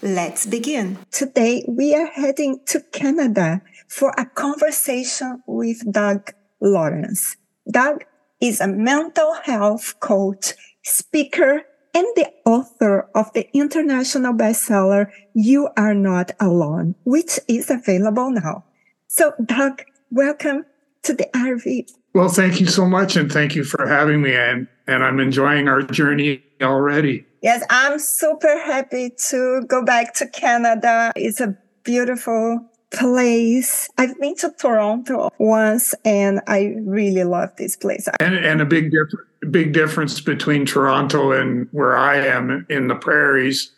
Let's 0.00 0.46
begin. 0.46 0.96
Today 1.10 1.64
we 1.66 1.92
are 1.92 2.06
heading 2.06 2.60
to 2.66 2.80
Canada 2.92 3.60
for 3.88 4.14
a 4.16 4.26
conversation 4.26 5.42
with 5.48 5.90
Doug 5.90 6.30
Lawrence. 6.60 7.36
Doug 7.68 8.04
is 8.40 8.60
a 8.60 8.68
mental 8.68 9.34
health 9.42 9.98
coach, 9.98 10.52
speaker, 10.84 11.62
and 11.94 12.06
the 12.14 12.30
author 12.46 13.08
of 13.16 13.32
the 13.32 13.48
international 13.52 14.34
bestseller 14.34 15.10
You 15.34 15.68
Are 15.76 15.94
Not 15.94 16.30
Alone, 16.38 16.94
which 17.02 17.40
is 17.48 17.68
available 17.68 18.30
now. 18.30 18.64
So, 19.08 19.32
Doug, 19.44 19.82
welcome 20.12 20.64
to 21.02 21.12
the 21.12 21.28
RV. 21.34 21.90
Well, 22.14 22.28
thank 22.28 22.60
you 22.60 22.66
so 22.68 22.86
much, 22.86 23.16
and 23.16 23.32
thank 23.32 23.56
you 23.56 23.64
for 23.64 23.88
having 23.88 24.22
me. 24.22 24.32
And, 24.36 24.68
and 24.86 25.02
I'm 25.02 25.18
enjoying 25.18 25.66
our 25.66 25.82
journey 25.82 26.44
already. 26.62 27.24
Yes, 27.42 27.64
I'm 27.70 27.98
super 27.98 28.58
happy 28.58 29.10
to 29.28 29.62
go 29.68 29.84
back 29.84 30.14
to 30.14 30.26
Canada. 30.26 31.12
It's 31.14 31.40
a 31.40 31.56
beautiful 31.84 32.68
place. 32.90 33.88
I've 33.98 34.18
been 34.18 34.34
to 34.36 34.52
Toronto 34.58 35.30
once 35.38 35.94
and 36.04 36.40
I 36.46 36.74
really 36.80 37.24
love 37.24 37.50
this 37.56 37.76
place. 37.76 38.08
And, 38.20 38.34
and 38.34 38.60
a 38.60 38.66
big 38.66 38.90
diff- 38.90 39.50
big 39.50 39.72
difference 39.72 40.20
between 40.20 40.66
Toronto 40.66 41.32
and 41.32 41.68
where 41.72 41.96
I 41.96 42.16
am 42.16 42.66
in 42.68 42.88
the 42.88 42.94
prairies. 42.94 43.72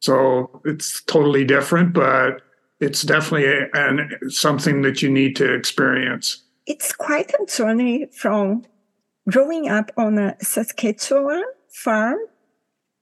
So 0.00 0.62
it's 0.64 1.02
totally 1.02 1.44
different, 1.44 1.92
but 1.92 2.42
it's 2.80 3.02
definitely 3.02 3.46
a, 3.46 3.68
an, 3.74 4.30
something 4.30 4.82
that 4.82 5.02
you 5.02 5.10
need 5.10 5.36
to 5.36 5.52
experience. 5.52 6.42
It's 6.66 6.92
quite 6.92 7.32
a 7.32 7.46
journey 7.46 8.06
from 8.12 8.64
growing 9.28 9.68
up 9.68 9.90
on 9.96 10.18
a 10.18 10.36
Saskatchewan 10.40 11.42
farm 11.68 12.18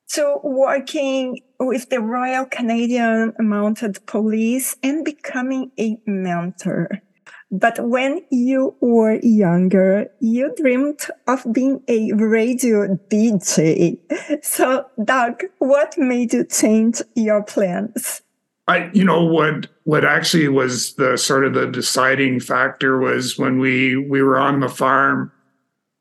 to 0.09 0.39
working 0.43 1.41
with 1.59 1.89
the 1.91 2.01
Royal 2.01 2.45
Canadian 2.45 3.33
Mounted 3.39 4.05
Police 4.07 4.77
and 4.83 5.05
becoming 5.05 5.71
a 5.79 5.99
mentor. 6.07 7.03
But 7.51 7.79
when 7.79 8.22
you 8.31 8.75
were 8.81 9.21
younger, 9.22 10.11
you 10.21 10.53
dreamed 10.56 11.00
of 11.28 11.47
being 11.53 11.83
a 11.89 12.12
radio 12.12 12.99
DJ. 13.09 13.99
So, 14.43 14.87
Doug, 15.03 15.45
what 15.59 15.97
made 15.97 16.33
you 16.33 16.45
change 16.45 17.03
your 17.15 17.43
plans? 17.43 18.22
I, 18.69 18.91
you 18.93 19.05
know, 19.05 19.22
what 19.22 19.69
what 19.84 20.05
actually 20.05 20.49
was 20.49 20.95
the 20.95 21.16
sort 21.16 21.45
of 21.45 21.55
the 21.55 21.66
deciding 21.66 22.41
factor 22.41 22.99
was 22.99 23.39
when 23.39 23.59
we 23.59 23.97
we 23.97 24.22
were 24.22 24.39
on 24.39 24.61
the 24.61 24.69
farm. 24.69 25.31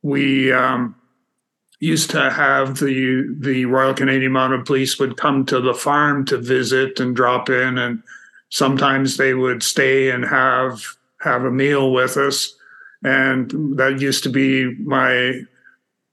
We 0.02 0.52
um, 0.52 0.96
used 1.86 2.10
to 2.12 2.30
have 2.32 2.80
the 2.80 3.36
the 3.40 3.66
Royal 3.66 3.94
Canadian 3.94 4.32
Mounted 4.32 4.66
Police 4.66 5.00
would 5.00 5.18
come 5.18 5.46
to 5.46 5.62
the 5.62 5.74
farm 5.74 6.26
to 6.26 6.38
visit 6.38 7.00
and 7.00 7.16
drop 7.16 7.50
in, 7.50 7.78
and 7.78 8.02
sometimes 8.50 9.18
they 9.18 9.34
would 9.34 9.62
stay 9.64 10.10
and 10.10 10.26
have 10.26 10.82
have 11.22 11.44
a 11.46 11.52
meal 11.52 11.94
with 11.94 12.18
us, 12.18 12.56
and 13.04 13.52
that 13.78 14.02
used 14.02 14.24
to 14.24 14.30
be 14.30 14.76
my 14.80 15.42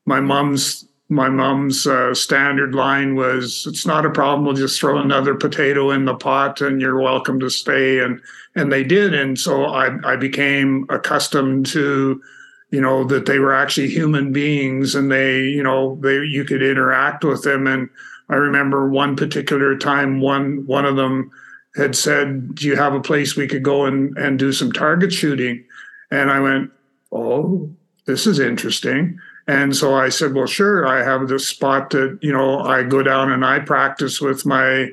my 0.07 0.21
mom's 0.21 0.87
my 1.09 1.29
mom's 1.29 1.87
uh, 1.87 2.15
standard 2.15 2.75
line 2.75 3.15
was 3.15 3.67
it's 3.69 3.87
not 3.87 4.07
a 4.07 4.11
problem 4.11 4.45
we'll 4.45 4.55
just 4.55 4.81
throw 4.81 4.99
another 4.99 5.35
potato 5.35 5.91
in 5.91 6.07
the 6.07 6.15
pot 6.15 6.61
and 6.63 6.81
you're 6.81 7.01
welcome 7.01 7.39
to 7.39 7.51
stay. 7.51 8.01
And 8.01 8.21
and 8.57 8.73
they 8.73 8.83
did. 8.83 9.15
And 9.15 9.39
so 9.39 9.67
i 9.67 9.91
i 10.05 10.17
became 10.17 10.87
accustomed 10.89 11.67
to 11.67 12.21
you 12.73 12.81
know 12.81 13.05
that 13.05 13.27
they 13.27 13.39
were 13.39 13.55
actually 13.55 13.89
human 13.89 14.33
beings 14.33 14.97
and 14.97 15.13
they 15.13 15.43
you 15.43 15.63
know 15.63 15.97
they 16.01 16.25
you 16.25 16.45
could 16.45 16.63
interact 16.63 17.23
with 17.23 17.45
them. 17.45 17.69
And 17.69 17.89
i 18.29 18.35
remember 18.35 18.89
one 18.89 19.15
particular 19.15 19.77
time 19.77 20.21
one 20.21 20.67
one 20.67 20.87
of 20.87 20.97
them 20.97 21.31
had 21.77 21.95
said 21.95 22.55
do 22.57 22.67
you 22.67 22.75
have 22.75 22.95
a 22.95 23.01
place 23.01 23.37
we 23.37 23.47
could 23.47 23.63
go 23.63 23.85
and 23.85 24.17
and 24.19 24.39
do 24.39 24.53
some 24.53 24.73
target 24.73 25.13
shooting? 25.13 25.63
And 26.11 26.31
i 26.31 26.41
went 26.41 26.73
oh 27.13 27.71
this 28.07 28.27
is 28.27 28.41
interesting. 28.41 29.21
And 29.47 29.77
so 29.77 29.95
i 29.95 30.09
said 30.09 30.35
well 30.35 30.47
sure 30.47 30.87
i 30.87 31.05
have 31.05 31.29
this 31.29 31.47
spot 31.47 31.91
that 31.91 32.19
you 32.23 32.33
know 32.33 32.61
i 32.61 32.83
go 32.83 33.03
down 33.03 33.31
and 33.31 33.45
i 33.45 33.59
practice 33.61 34.21
with 34.21 34.47
my 34.47 34.89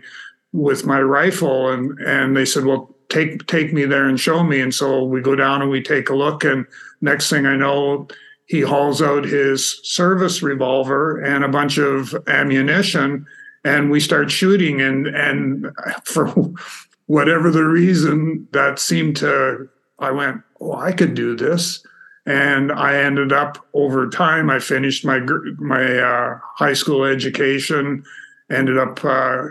with 0.51 0.85
my 0.85 0.99
rifle. 1.01 1.69
And 1.71 1.97
and 1.99 2.35
they 2.35 2.45
said 2.45 2.65
well 2.65 2.93
take 3.07 3.47
take 3.47 3.71
me 3.71 3.85
there 3.85 4.05
and 4.05 4.19
show 4.19 4.43
me. 4.43 4.59
And 4.59 4.75
so 4.75 5.03
we 5.03 5.21
go 5.21 5.35
down 5.35 5.61
and 5.61 5.71
we 5.71 5.81
take 5.81 6.09
a 6.09 6.15
look 6.15 6.43
and 6.43 6.65
Next 7.01 7.29
thing 7.29 7.45
I 7.45 7.55
know, 7.55 8.07
he 8.45 8.61
hauls 8.61 9.01
out 9.01 9.23
his 9.23 9.79
service 9.83 10.41
revolver 10.41 11.19
and 11.19 11.43
a 11.43 11.49
bunch 11.49 11.77
of 11.77 12.15
ammunition, 12.27 13.25
and 13.63 13.91
we 13.91 13.99
start 13.99 14.31
shooting. 14.31 14.81
And 14.81 15.07
and 15.07 15.67
for 16.03 16.27
whatever 17.05 17.51
the 17.51 17.63
reason, 17.63 18.47
that 18.51 18.79
seemed 18.79 19.17
to 19.17 19.69
I 19.99 20.11
went, 20.11 20.41
oh, 20.59 20.73
I 20.73 20.91
could 20.91 21.13
do 21.13 21.35
this. 21.35 21.85
And 22.25 22.71
I 22.71 22.95
ended 22.97 23.31
up 23.31 23.65
over 23.73 24.09
time. 24.09 24.49
I 24.49 24.59
finished 24.59 25.05
my 25.05 25.19
my 25.57 25.97
uh, 25.97 26.39
high 26.55 26.73
school 26.73 27.03
education. 27.03 28.03
Ended 28.51 28.77
up 28.77 29.03
uh, 29.03 29.47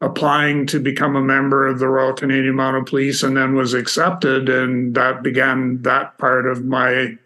applying 0.00 0.66
to 0.66 0.78
become 0.78 1.16
a 1.16 1.22
member 1.22 1.66
of 1.66 1.78
the 1.78 1.88
Royal 1.88 2.12
Canadian 2.12 2.54
Mounted 2.54 2.86
Police 2.86 3.22
and 3.22 3.36
then 3.36 3.54
was 3.54 3.74
accepted. 3.74 4.48
And 4.48 4.94
that 4.94 5.22
began 5.22 5.82
that 5.82 6.18
part 6.18 6.46
of 6.46 6.64
my 6.64 7.16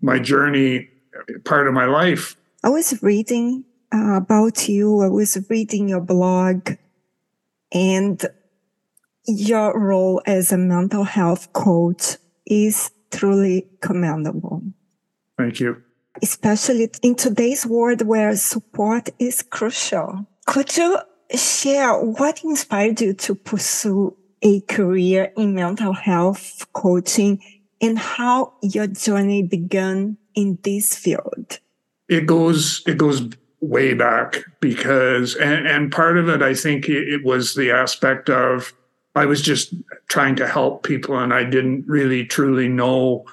my 0.00 0.18
journey 0.18 0.88
part 1.44 1.68
of 1.68 1.74
my 1.74 1.84
life. 1.84 2.36
I 2.64 2.68
was 2.70 3.02
reading 3.02 3.64
uh, 3.94 4.16
about 4.16 4.68
you. 4.68 5.00
I 5.00 5.08
was 5.08 5.38
reading 5.50 5.88
your 5.88 6.00
blog 6.00 6.70
and 7.72 8.24
your 9.26 9.78
role 9.78 10.20
as 10.26 10.52
a 10.52 10.58
mental 10.58 11.04
health 11.04 11.52
coach 11.52 12.16
is 12.46 12.90
truly 13.10 13.68
commendable. 13.80 14.62
Thank 15.38 15.60
you. 15.60 15.82
Especially 16.22 16.90
in 17.02 17.14
today's 17.14 17.64
world 17.66 18.02
where 18.02 18.34
support 18.36 19.10
is 19.18 19.42
crucial. 19.42 20.26
Could 20.46 20.76
you 20.76 20.98
share 21.34 21.94
what 21.98 22.42
inspired 22.44 23.00
you 23.00 23.14
to 23.14 23.34
pursue 23.34 24.16
a 24.42 24.60
career 24.62 25.32
in 25.36 25.54
mental 25.54 25.92
health 25.92 26.66
coaching 26.72 27.42
and 27.80 27.98
how 27.98 28.54
your 28.62 28.86
journey 28.86 29.42
began 29.42 30.16
in 30.34 30.58
this 30.62 30.96
field? 30.96 31.58
It 32.08 32.26
goes 32.26 32.82
it 32.86 32.98
goes 32.98 33.28
way 33.60 33.94
back 33.94 34.42
because 34.60 35.34
and, 35.36 35.66
and 35.66 35.92
part 35.92 36.18
of 36.18 36.28
it 36.28 36.42
I 36.42 36.54
think 36.54 36.88
it 36.88 37.24
was 37.24 37.54
the 37.54 37.70
aspect 37.70 38.28
of 38.28 38.72
I 39.14 39.26
was 39.26 39.40
just 39.40 39.74
trying 40.08 40.36
to 40.36 40.48
help 40.48 40.82
people 40.82 41.18
and 41.18 41.32
I 41.32 41.44
didn't 41.44 41.84
really 41.86 42.24
truly 42.24 42.68
know 42.68 43.24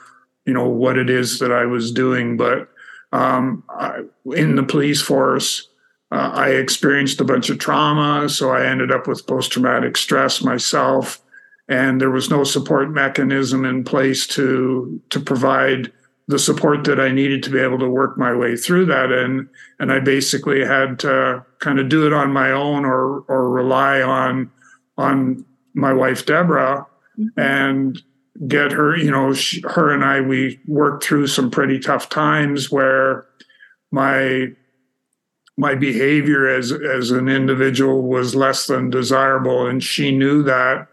you 0.45 0.53
know 0.53 0.67
what 0.67 0.97
it 0.97 1.09
is 1.09 1.39
that 1.39 1.51
I 1.51 1.65
was 1.65 1.91
doing 1.91 2.37
but 2.37 2.69
um, 3.11 3.63
I, 3.69 4.03
in 4.35 4.55
the 4.55 4.63
police 4.63 5.01
force 5.01 5.68
uh, 6.11 6.31
I 6.33 6.49
experienced 6.49 7.21
a 7.21 7.25
bunch 7.25 7.49
of 7.49 7.59
trauma, 7.59 8.29
so 8.29 8.51
I 8.51 8.65
ended 8.65 8.91
up 8.91 9.07
with 9.07 9.27
post 9.27 9.51
traumatic 9.51 9.95
stress 9.95 10.43
myself, 10.43 11.21
and 11.67 12.01
there 12.01 12.09
was 12.09 12.29
no 12.29 12.43
support 12.43 12.89
mechanism 12.89 13.63
in 13.63 13.83
place 13.83 14.25
to 14.27 15.01
to 15.09 15.19
provide 15.19 15.91
the 16.27 16.39
support 16.39 16.83
that 16.83 16.99
I 16.99 17.11
needed 17.11 17.41
to 17.43 17.49
be 17.49 17.59
able 17.59 17.79
to 17.79 17.89
work 17.89 18.17
my 18.17 18.35
way 18.35 18.55
through 18.55 18.85
that. 18.85 19.11
And 19.11 19.49
and 19.79 19.91
I 19.91 19.99
basically 19.99 20.65
had 20.65 20.99
to 20.99 21.45
kind 21.59 21.79
of 21.79 21.89
do 21.89 22.07
it 22.07 22.13
on 22.13 22.31
my 22.31 22.51
own 22.51 22.85
or 22.85 23.21
or 23.27 23.49
rely 23.49 24.01
on 24.01 24.51
on 24.97 25.45
my 25.73 25.93
wife 25.93 26.25
Deborah 26.25 26.87
mm-hmm. 27.19 27.39
and 27.39 28.01
get 28.47 28.71
her. 28.71 28.97
You 28.97 29.11
know, 29.11 29.33
she, 29.33 29.61
her 29.61 29.91
and 29.91 30.03
I 30.03 30.21
we 30.21 30.59
worked 30.67 31.03
through 31.03 31.27
some 31.27 31.51
pretty 31.51 31.77
tough 31.79 32.09
times 32.09 32.71
where 32.71 33.25
my 33.91 34.49
my 35.59 35.75
behavior 35.75 36.47
as 36.47 36.71
as 36.71 37.11
an 37.11 37.27
individual 37.27 38.03
was 38.03 38.33
less 38.33 38.65
than 38.65 38.89
desirable, 38.89 39.67
and 39.67 39.83
she 39.83 40.15
knew 40.15 40.41
that. 40.43 40.87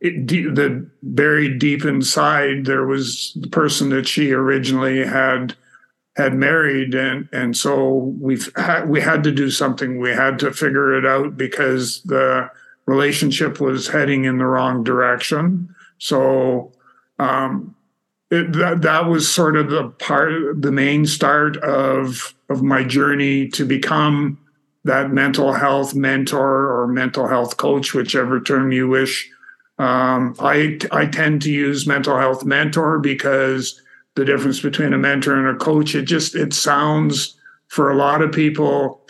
It, 0.00 0.28
the 0.28 0.88
buried 1.02 1.58
deep 1.58 1.84
inside 1.84 2.64
there 2.64 2.86
was 2.86 3.36
the 3.40 3.48
person 3.48 3.88
that 3.90 4.06
she 4.06 4.32
originally 4.32 5.04
had 5.04 5.56
had 6.16 6.32
married 6.32 6.94
and 6.94 7.28
and 7.32 7.56
so 7.56 8.14
we've 8.20 8.54
had, 8.54 8.88
we 8.88 9.00
had 9.00 9.24
to 9.24 9.32
do 9.32 9.50
something. 9.50 9.98
We 9.98 10.10
had 10.10 10.38
to 10.38 10.52
figure 10.52 10.96
it 10.96 11.04
out 11.04 11.36
because 11.36 12.02
the 12.02 12.48
relationship 12.86 13.60
was 13.60 13.88
heading 13.88 14.24
in 14.24 14.38
the 14.38 14.46
wrong 14.46 14.84
direction. 14.84 15.74
So 15.98 16.72
um 17.18 17.74
it, 18.30 18.52
that 18.52 18.82
that 18.82 19.06
was 19.06 19.28
sort 19.28 19.56
of 19.56 19.70
the 19.70 19.88
part 19.88 20.32
the 20.62 20.72
main 20.72 21.04
start 21.04 21.56
of 21.58 22.33
of 22.48 22.62
my 22.62 22.84
journey 22.84 23.48
to 23.48 23.64
become 23.64 24.38
that 24.84 25.10
mental 25.10 25.52
health 25.52 25.94
mentor 25.94 26.70
or 26.70 26.86
mental 26.86 27.26
health 27.26 27.56
coach 27.56 27.94
whichever 27.94 28.40
term 28.40 28.70
you 28.70 28.88
wish. 28.88 29.30
Um, 29.78 30.36
I 30.38 30.78
I 30.92 31.06
tend 31.06 31.42
to 31.42 31.50
use 31.50 31.86
mental 31.86 32.18
health 32.18 32.44
mentor 32.44 32.98
because 32.98 33.80
the 34.14 34.24
difference 34.24 34.60
between 34.60 34.92
a 34.92 34.98
mentor 34.98 35.34
and 35.34 35.56
a 35.56 35.58
coach 35.58 35.94
it 35.94 36.02
just 36.02 36.34
it 36.36 36.52
sounds 36.52 37.36
for 37.68 37.90
a 37.90 37.96
lot 37.96 38.22
of 38.22 38.30
people 38.30 39.00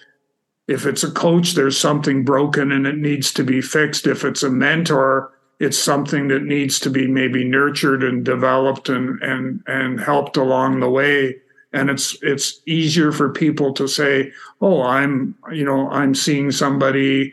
if 0.66 0.86
it's 0.86 1.04
a 1.04 1.10
coach 1.10 1.52
there's 1.52 1.78
something 1.78 2.24
broken 2.24 2.72
and 2.72 2.86
it 2.86 2.96
needs 2.96 3.32
to 3.32 3.44
be 3.44 3.60
fixed. 3.60 4.06
If 4.06 4.24
it's 4.24 4.42
a 4.42 4.50
mentor 4.50 5.32
it's 5.60 5.78
something 5.78 6.28
that 6.28 6.42
needs 6.42 6.78
to 6.80 6.90
be 6.90 7.06
maybe 7.06 7.44
nurtured 7.44 8.02
and 8.02 8.24
developed 8.24 8.88
and 8.88 9.20
and 9.22 9.62
and 9.66 10.00
helped 10.00 10.36
along 10.36 10.80
the 10.80 10.90
way 10.90 11.36
and 11.74 11.90
it's 11.90 12.16
it's 12.22 12.60
easier 12.66 13.12
for 13.12 13.28
people 13.28 13.72
to 13.72 13.86
say 13.86 14.32
oh 14.62 14.82
i'm 14.82 15.34
you 15.52 15.64
know 15.64 15.90
i'm 15.90 16.14
seeing 16.14 16.50
somebody 16.50 17.32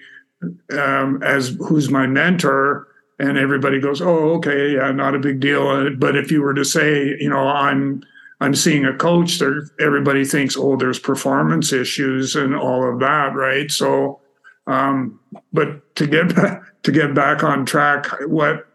um, 0.77 1.21
as 1.23 1.55
who's 1.59 1.89
my 1.89 2.07
mentor 2.07 2.88
and 3.21 3.38
everybody 3.38 3.79
goes, 3.79 4.01
"Oh, 4.01 4.33
okay, 4.35 4.73
yeah, 4.73 4.91
not 4.91 5.15
a 5.15 5.19
big 5.19 5.39
deal." 5.39 5.95
But 5.95 6.15
if 6.15 6.31
you 6.31 6.41
were 6.41 6.55
to 6.55 6.65
say, 6.65 7.15
you 7.19 7.29
know, 7.29 7.47
I'm 7.47 8.03
I'm 8.41 8.55
seeing 8.55 8.85
a 8.85 8.97
coach, 8.97 9.38
there 9.38 9.61
everybody 9.79 10.25
thinks, 10.25 10.57
"Oh, 10.57 10.75
there's 10.75 10.97
performance 10.97 11.71
issues 11.71 12.35
and 12.35 12.55
all 12.55 12.91
of 12.91 12.99
that," 12.99 13.35
right? 13.35 13.69
So, 13.71 14.19
um, 14.65 15.19
but 15.53 15.95
to 15.97 16.07
get 16.07 16.35
back, 16.35 16.63
to 16.83 16.91
get 16.91 17.13
back 17.13 17.43
on 17.43 17.65
track, 17.65 18.07
what 18.27 18.67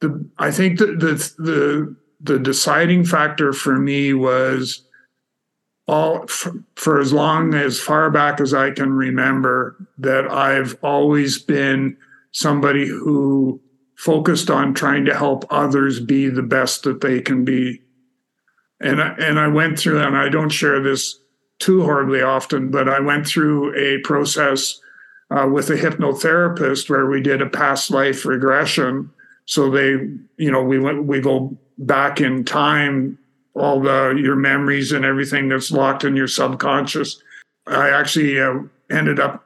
the 0.00 0.24
I 0.38 0.52
think 0.52 0.78
that 0.78 1.00
the 1.00 1.14
the 1.42 1.96
the 2.20 2.38
deciding 2.38 3.04
factor 3.04 3.52
for 3.52 3.76
me 3.76 4.14
was 4.14 4.83
all 5.86 6.26
for, 6.26 6.64
for 6.76 7.00
as 7.00 7.12
long 7.12 7.54
as 7.54 7.80
far 7.80 8.10
back 8.10 8.40
as 8.40 8.54
I 8.54 8.70
can 8.70 8.92
remember 8.92 9.76
that 9.98 10.30
I've 10.30 10.76
always 10.82 11.38
been 11.38 11.96
somebody 12.32 12.86
who 12.86 13.60
focused 13.96 14.50
on 14.50 14.74
trying 14.74 15.04
to 15.04 15.16
help 15.16 15.44
others 15.50 16.00
be 16.00 16.28
the 16.28 16.42
best 16.42 16.82
that 16.84 17.00
they 17.00 17.20
can 17.20 17.44
be. 17.44 17.80
And 18.80 19.00
I, 19.00 19.14
and 19.18 19.38
I 19.38 19.48
went 19.48 19.78
through, 19.78 20.00
and 20.00 20.16
I 20.16 20.28
don't 20.28 20.50
share 20.50 20.82
this 20.82 21.18
too 21.58 21.82
horribly 21.82 22.20
often, 22.20 22.70
but 22.70 22.88
I 22.88 23.00
went 23.00 23.26
through 23.26 23.74
a 23.76 24.00
process 24.02 24.80
uh, 25.30 25.46
with 25.50 25.70
a 25.70 25.76
hypnotherapist 25.76 26.90
where 26.90 27.06
we 27.06 27.20
did 27.20 27.40
a 27.40 27.48
past 27.48 27.90
life 27.90 28.24
regression. 28.24 29.10
So 29.46 29.70
they, 29.70 29.92
you 30.36 30.50
know, 30.50 30.62
we 30.62 30.78
went, 30.78 31.04
we 31.04 31.20
go 31.20 31.56
back 31.78 32.20
in 32.20 32.44
time, 32.44 33.18
all 33.54 33.80
the 33.80 34.18
your 34.20 34.36
memories 34.36 34.92
and 34.92 35.04
everything 35.04 35.48
that's 35.48 35.70
locked 35.70 36.04
in 36.04 36.16
your 36.16 36.28
subconscious. 36.28 37.22
I 37.66 37.90
actually 37.90 38.40
uh, 38.40 38.60
ended 38.90 39.20
up 39.20 39.44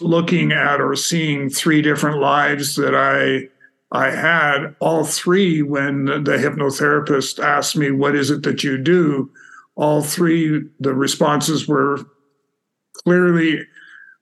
looking 0.00 0.52
at 0.52 0.80
or 0.80 0.96
seeing 0.96 1.48
three 1.48 1.82
different 1.82 2.18
lives 2.18 2.76
that 2.76 2.94
I 2.94 3.48
I 3.90 4.10
had 4.10 4.74
all 4.80 5.04
three 5.04 5.62
when 5.62 6.04
the 6.04 6.36
hypnotherapist 6.36 7.42
asked 7.42 7.76
me, 7.76 7.90
What 7.90 8.14
is 8.14 8.30
it 8.30 8.42
that 8.42 8.62
you 8.62 8.76
do? 8.76 9.30
All 9.76 10.02
three, 10.02 10.68
the 10.80 10.92
responses 10.92 11.66
were 11.66 12.00
clearly, 13.04 13.66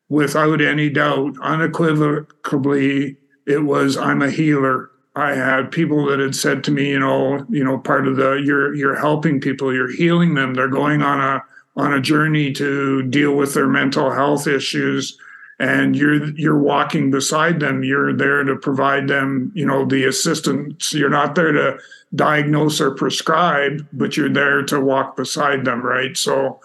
without 0.08 0.60
any 0.60 0.90
doubt, 0.90 1.34
unequivocally, 1.40 3.16
it 3.46 3.64
was, 3.64 3.96
I'm 3.96 4.22
a 4.22 4.30
healer. 4.30 4.90
I 5.16 5.34
had 5.34 5.72
people 5.72 6.04
that 6.06 6.18
had 6.18 6.36
said 6.36 6.62
to 6.64 6.70
me, 6.70 6.90
you 6.90 7.00
know, 7.00 7.44
you 7.48 7.64
know, 7.64 7.78
part 7.78 8.06
of 8.06 8.16
the 8.16 8.34
you're 8.34 8.74
you're 8.74 8.94
helping 8.94 9.40
people, 9.40 9.74
you're 9.74 9.90
healing 9.90 10.34
them. 10.34 10.52
They're 10.52 10.68
going 10.68 11.00
on 11.02 11.20
a 11.20 11.42
on 11.74 11.94
a 11.94 12.00
journey 12.00 12.52
to 12.52 13.02
deal 13.02 13.34
with 13.34 13.54
their 13.54 13.66
mental 13.66 14.10
health 14.10 14.46
issues. 14.46 15.18
And 15.58 15.96
you're 15.96 16.26
you're 16.32 16.58
walking 16.58 17.10
beside 17.10 17.60
them. 17.60 17.82
You're 17.82 18.12
there 18.12 18.44
to 18.44 18.56
provide 18.56 19.08
them 19.08 19.52
you 19.54 19.64
know 19.64 19.86
the 19.86 20.04
assistance. 20.04 20.92
You're 20.92 21.08
not 21.08 21.34
there 21.34 21.52
to 21.52 21.78
diagnose 22.14 22.80
or 22.80 22.92
prescribe 22.92 23.86
but 23.92 24.16
you're 24.16 24.32
there 24.32 24.62
to 24.62 24.80
walk 24.80 25.16
beside 25.16 25.64
them 25.64 25.82
right? 25.82 26.16
So 26.16 26.60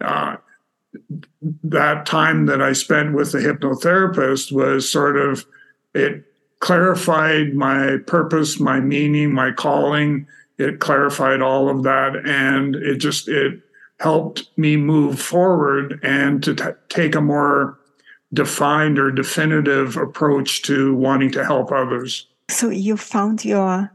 uh, 0.00 0.36
that 1.64 2.04
time 2.04 2.46
that 2.46 2.60
i 2.60 2.72
spent 2.72 3.14
with 3.14 3.32
the 3.32 3.38
hypnotherapist 3.38 4.52
was 4.52 4.90
sort 4.90 5.16
of 5.16 5.46
it 5.94 6.24
clarified 6.62 7.54
my 7.54 7.98
purpose 8.06 8.58
my 8.60 8.80
meaning 8.80 9.34
my 9.34 9.50
calling 9.50 10.26
it 10.58 10.78
clarified 10.78 11.42
all 11.42 11.68
of 11.68 11.82
that 11.82 12.14
and 12.24 12.76
it 12.76 12.96
just 12.96 13.28
it 13.28 13.60
helped 14.02 14.48
me 14.56 14.76
move 14.76 15.20
forward 15.20 16.00
and 16.02 16.42
to 16.42 16.54
t- 16.54 16.64
take 16.88 17.14
a 17.14 17.20
more 17.20 17.78
defined 18.32 18.98
or 18.98 19.10
definitive 19.10 19.96
approach 19.96 20.62
to 20.62 20.94
wanting 20.94 21.30
to 21.30 21.44
help 21.44 21.70
others. 21.70 22.26
So 22.48 22.68
you 22.70 22.96
found 22.96 23.44
your 23.44 23.92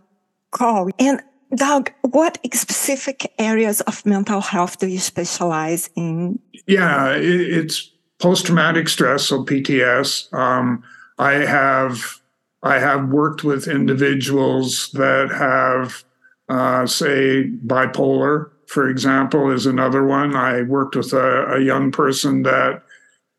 call. 0.51 0.89
And 0.97 1.21
Doug, 1.55 1.91
what 2.01 2.37
specific 2.53 3.33
areas 3.37 3.81
of 3.81 4.05
mental 4.05 4.41
health 4.41 4.79
do 4.79 4.87
you 4.87 4.99
specialize 4.99 5.89
in? 5.95 6.39
Yeah, 6.67 7.13
it's 7.15 7.91
post 8.19 8.45
traumatic 8.45 8.87
stress, 8.89 9.25
so 9.25 9.43
PTS. 9.43 10.33
Um, 10.33 10.83
I 11.19 11.33
have 11.33 12.16
I 12.63 12.79
have 12.79 13.09
worked 13.09 13.43
with 13.43 13.67
individuals 13.67 14.91
that 14.93 15.29
have, 15.29 16.03
uh, 16.49 16.85
say, 16.85 17.49
bipolar, 17.65 18.51
for 18.67 18.89
example, 18.89 19.51
is 19.51 19.65
another 19.65 20.05
one. 20.05 20.35
I 20.35 20.63
worked 20.63 20.95
with 20.95 21.13
a, 21.13 21.55
a 21.55 21.59
young 21.59 21.91
person 21.91 22.43
that 22.43 22.83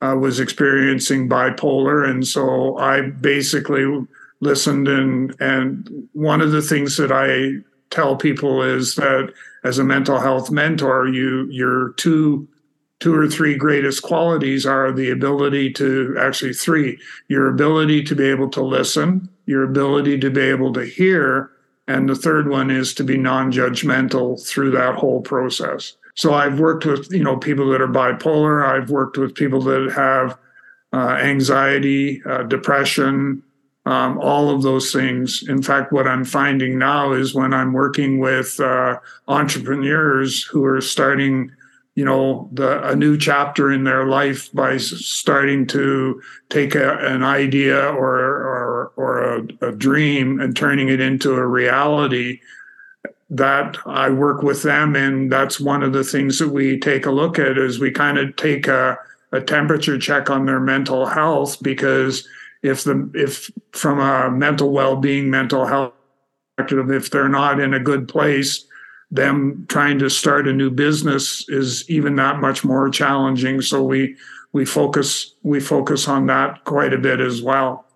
uh, 0.00 0.16
was 0.18 0.40
experiencing 0.40 1.28
bipolar, 1.28 2.08
and 2.08 2.26
so 2.26 2.76
I 2.78 3.02
basically 3.10 4.06
listened 4.40 4.86
and 4.86 5.34
and 5.40 6.08
one 6.12 6.40
of 6.40 6.52
the 6.52 6.62
things 6.62 6.96
that 6.96 7.10
I 7.10 7.62
tell 7.90 8.16
people 8.16 8.62
is 8.62 8.94
that 8.94 9.32
as 9.64 9.78
a 9.78 9.84
mental 9.84 10.20
health 10.20 10.50
mentor, 10.50 11.08
you 11.08 11.48
you're 11.50 11.90
two 11.94 12.48
two 13.00 13.14
or 13.14 13.28
three 13.28 13.56
greatest 13.56 14.02
qualities 14.02 14.66
are 14.66 14.92
the 14.92 15.10
ability 15.10 15.72
to 15.72 16.16
actually 16.18 16.52
three 16.52 16.98
your 17.28 17.48
ability 17.48 18.02
to 18.02 18.14
be 18.14 18.24
able 18.24 18.48
to 18.48 18.62
listen 18.62 19.28
your 19.46 19.62
ability 19.62 20.18
to 20.18 20.30
be 20.30 20.42
able 20.42 20.72
to 20.72 20.84
hear 20.84 21.50
and 21.86 22.08
the 22.08 22.14
third 22.14 22.48
one 22.48 22.70
is 22.70 22.92
to 22.92 23.04
be 23.04 23.16
non-judgmental 23.16 24.44
through 24.46 24.70
that 24.70 24.94
whole 24.94 25.20
process 25.20 25.96
so 26.18 26.34
I've 26.34 26.58
worked 26.58 26.84
with 26.84 27.12
you 27.12 27.22
know 27.22 27.36
people 27.36 27.70
that 27.70 27.80
are 27.80 27.86
bipolar. 27.86 28.66
I've 28.66 28.90
worked 28.90 29.16
with 29.18 29.36
people 29.36 29.60
that 29.62 29.92
have 29.94 30.36
uh, 30.92 31.16
anxiety, 31.16 32.20
uh, 32.26 32.42
depression, 32.42 33.40
um, 33.86 34.18
all 34.18 34.50
of 34.50 34.62
those 34.62 34.92
things. 34.92 35.44
In 35.48 35.62
fact, 35.62 35.92
what 35.92 36.08
I'm 36.08 36.24
finding 36.24 36.76
now 36.76 37.12
is 37.12 37.36
when 37.36 37.54
I'm 37.54 37.72
working 37.72 38.18
with 38.18 38.58
uh, 38.58 38.98
entrepreneurs 39.28 40.42
who 40.42 40.64
are 40.64 40.80
starting, 40.80 41.52
you 41.98 42.04
know, 42.04 42.48
the, 42.52 42.90
a 42.90 42.94
new 42.94 43.18
chapter 43.18 43.72
in 43.72 43.82
their 43.82 44.06
life 44.06 44.52
by 44.52 44.76
starting 44.76 45.66
to 45.66 46.22
take 46.48 46.76
a, 46.76 46.96
an 46.98 47.24
idea 47.24 47.88
or 47.88 48.14
or, 48.14 48.92
or 48.94 49.18
a, 49.18 49.70
a 49.70 49.72
dream 49.72 50.40
and 50.40 50.56
turning 50.56 50.88
it 50.90 51.00
into 51.00 51.34
a 51.34 51.44
reality 51.44 52.38
that 53.30 53.76
I 53.84 54.10
work 54.10 54.42
with 54.42 54.62
them, 54.62 54.94
and 54.94 55.32
that's 55.32 55.58
one 55.58 55.82
of 55.82 55.92
the 55.92 56.04
things 56.04 56.38
that 56.38 56.50
we 56.50 56.78
take 56.78 57.04
a 57.04 57.10
look 57.10 57.36
at 57.36 57.58
is 57.58 57.80
we 57.80 57.90
kind 57.90 58.16
of 58.16 58.36
take 58.36 58.68
a, 58.68 58.96
a 59.32 59.40
temperature 59.40 59.98
check 59.98 60.30
on 60.30 60.46
their 60.46 60.60
mental 60.60 61.04
health 61.04 61.60
because 61.64 62.28
if 62.62 62.84
the 62.84 63.10
if 63.12 63.50
from 63.72 63.98
a 63.98 64.30
mental 64.30 64.70
well-being, 64.70 65.30
mental 65.30 65.66
health 65.66 65.94
perspective, 66.56 66.92
if 66.92 67.10
they're 67.10 67.28
not 67.28 67.58
in 67.58 67.74
a 67.74 67.80
good 67.80 68.06
place, 68.06 68.67
them 69.10 69.66
trying 69.68 69.98
to 69.98 70.10
start 70.10 70.48
a 70.48 70.52
new 70.52 70.70
business 70.70 71.48
is 71.48 71.88
even 71.88 72.16
that 72.16 72.40
much 72.40 72.64
more 72.64 72.90
challenging. 72.90 73.60
So 73.62 73.82
we 73.82 74.16
we 74.52 74.64
focus 74.64 75.34
we 75.42 75.60
focus 75.60 76.08
on 76.08 76.26
that 76.26 76.64
quite 76.64 76.92
a 76.92 76.98
bit 76.98 77.20
as 77.20 77.42
well. 77.42 77.86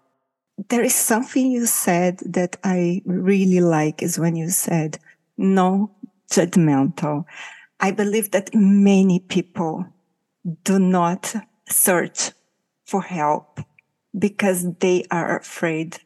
There 0.69 0.83
is 0.83 0.95
something 0.95 1.51
you 1.51 1.67
said 1.67 2.19
that 2.27 2.57
I 2.63 3.03
really 3.05 3.61
like 3.61 4.03
is 4.03 4.19
when 4.19 4.37
you 4.37 4.51
said 4.51 4.99
no 5.37 5.91
judgmental. 6.31 7.25
I 7.81 7.91
believe 7.91 8.31
that 8.31 8.55
many 8.55 9.19
people 9.19 9.85
do 10.65 10.79
not 10.79 11.35
search 11.69 12.31
for 12.85 13.03
help 13.03 13.61
because 14.19 14.67
they 14.79 15.05
are 15.11 15.39
afraid 15.39 15.99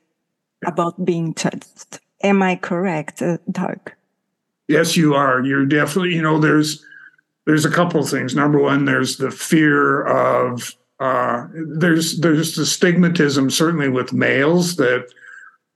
about 0.64 1.04
being 1.04 1.34
judged. 1.34 2.00
Am 2.22 2.42
I 2.42 2.56
correct, 2.56 3.20
uh, 3.20 3.38
Doug? 3.50 3.92
Yes, 4.68 4.96
you 4.96 5.14
are. 5.14 5.44
You're 5.44 5.66
definitely, 5.66 6.14
you 6.14 6.23
know, 6.23 6.38
there's 6.38 6.85
there's 7.46 7.64
a 7.64 7.70
couple 7.70 8.00
of 8.00 8.08
things. 8.08 8.35
Number 8.35 8.58
one, 8.58 8.85
there's 8.85 9.16
the 9.16 9.30
fear 9.30 10.04
of 10.04 10.75
uh, 10.99 11.46
there's 11.78 12.18
there's 12.18 12.56
the 12.56 12.62
stigmatism 12.62 13.50
certainly 13.52 13.88
with 13.88 14.12
males 14.12 14.76
that 14.76 15.06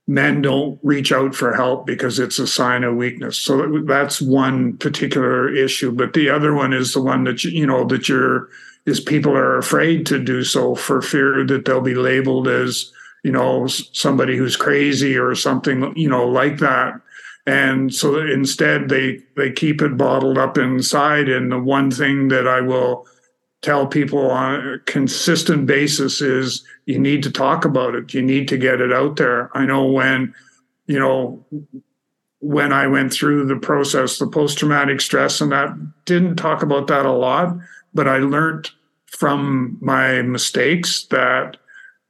men 0.07 0.41
don't 0.41 0.79
reach 0.83 1.11
out 1.11 1.33
for 1.33 1.53
help 1.53 1.85
because 1.85 2.19
it's 2.19 2.39
a 2.39 2.47
sign 2.47 2.83
of 2.83 2.95
weakness. 2.95 3.37
So 3.37 3.81
that's 3.85 4.21
one 4.21 4.77
particular 4.77 5.53
issue. 5.53 5.91
But 5.91 6.13
the 6.13 6.29
other 6.29 6.53
one 6.53 6.73
is 6.73 6.93
the 6.93 7.01
one 7.01 7.23
that 7.25 7.43
you, 7.43 7.51
you 7.51 7.65
know 7.65 7.85
that 7.85 8.09
you're 8.09 8.49
is 8.85 8.99
people 8.99 9.31
are 9.33 9.57
afraid 9.57 10.05
to 10.07 10.21
do 10.21 10.43
so 10.43 10.75
for 10.75 11.01
fear 11.01 11.45
that 11.45 11.65
they'll 11.65 11.81
be 11.81 11.95
labeled 11.95 12.47
as 12.47 12.91
you 13.23 13.31
know 13.31 13.67
somebody 13.67 14.35
who's 14.35 14.57
crazy 14.57 15.15
or 15.15 15.35
something 15.35 15.95
you 15.95 16.09
know 16.09 16.27
like 16.27 16.57
that 16.57 16.99
and 17.45 17.93
so 17.93 18.19
instead 18.19 18.89
they 18.89 19.19
they 19.35 19.51
keep 19.51 19.81
it 19.81 19.97
bottled 19.97 20.37
up 20.37 20.57
inside. 20.57 21.29
And 21.29 21.51
the 21.51 21.59
one 21.59 21.91
thing 21.91 22.27
that 22.29 22.47
i 22.47 22.61
will 22.61 23.07
tell 23.61 23.85
people 23.85 24.31
on 24.31 24.67
a 24.67 24.79
consistent 24.79 25.65
basis 25.67 26.21
is 26.21 26.63
you 26.85 26.97
need 26.97 27.21
to 27.23 27.31
talk 27.31 27.63
about 27.63 27.93
it. 27.93 28.13
You 28.13 28.21
need 28.21 28.47
to 28.47 28.57
get 28.57 28.81
it 28.81 28.91
out 28.91 29.17
there. 29.17 29.55
I 29.55 29.65
know 29.65 29.85
when 29.85 30.33
you 30.87 30.99
know 30.99 31.45
when 32.39 32.73
i 32.73 32.87
went 32.87 33.13
through 33.13 33.45
the 33.45 33.55
process 33.55 34.17
the 34.17 34.25
post 34.25 34.57
traumatic 34.57 34.99
stress 34.99 35.41
and 35.41 35.51
that 35.51 35.69
didn't 36.05 36.37
talk 36.37 36.63
about 36.63 36.87
that 36.87 37.05
a 37.05 37.11
lot 37.11 37.55
but 37.93 38.07
i 38.07 38.17
learned 38.17 38.71
from 39.05 39.77
my 39.79 40.23
mistakes 40.23 41.03
that 41.11 41.57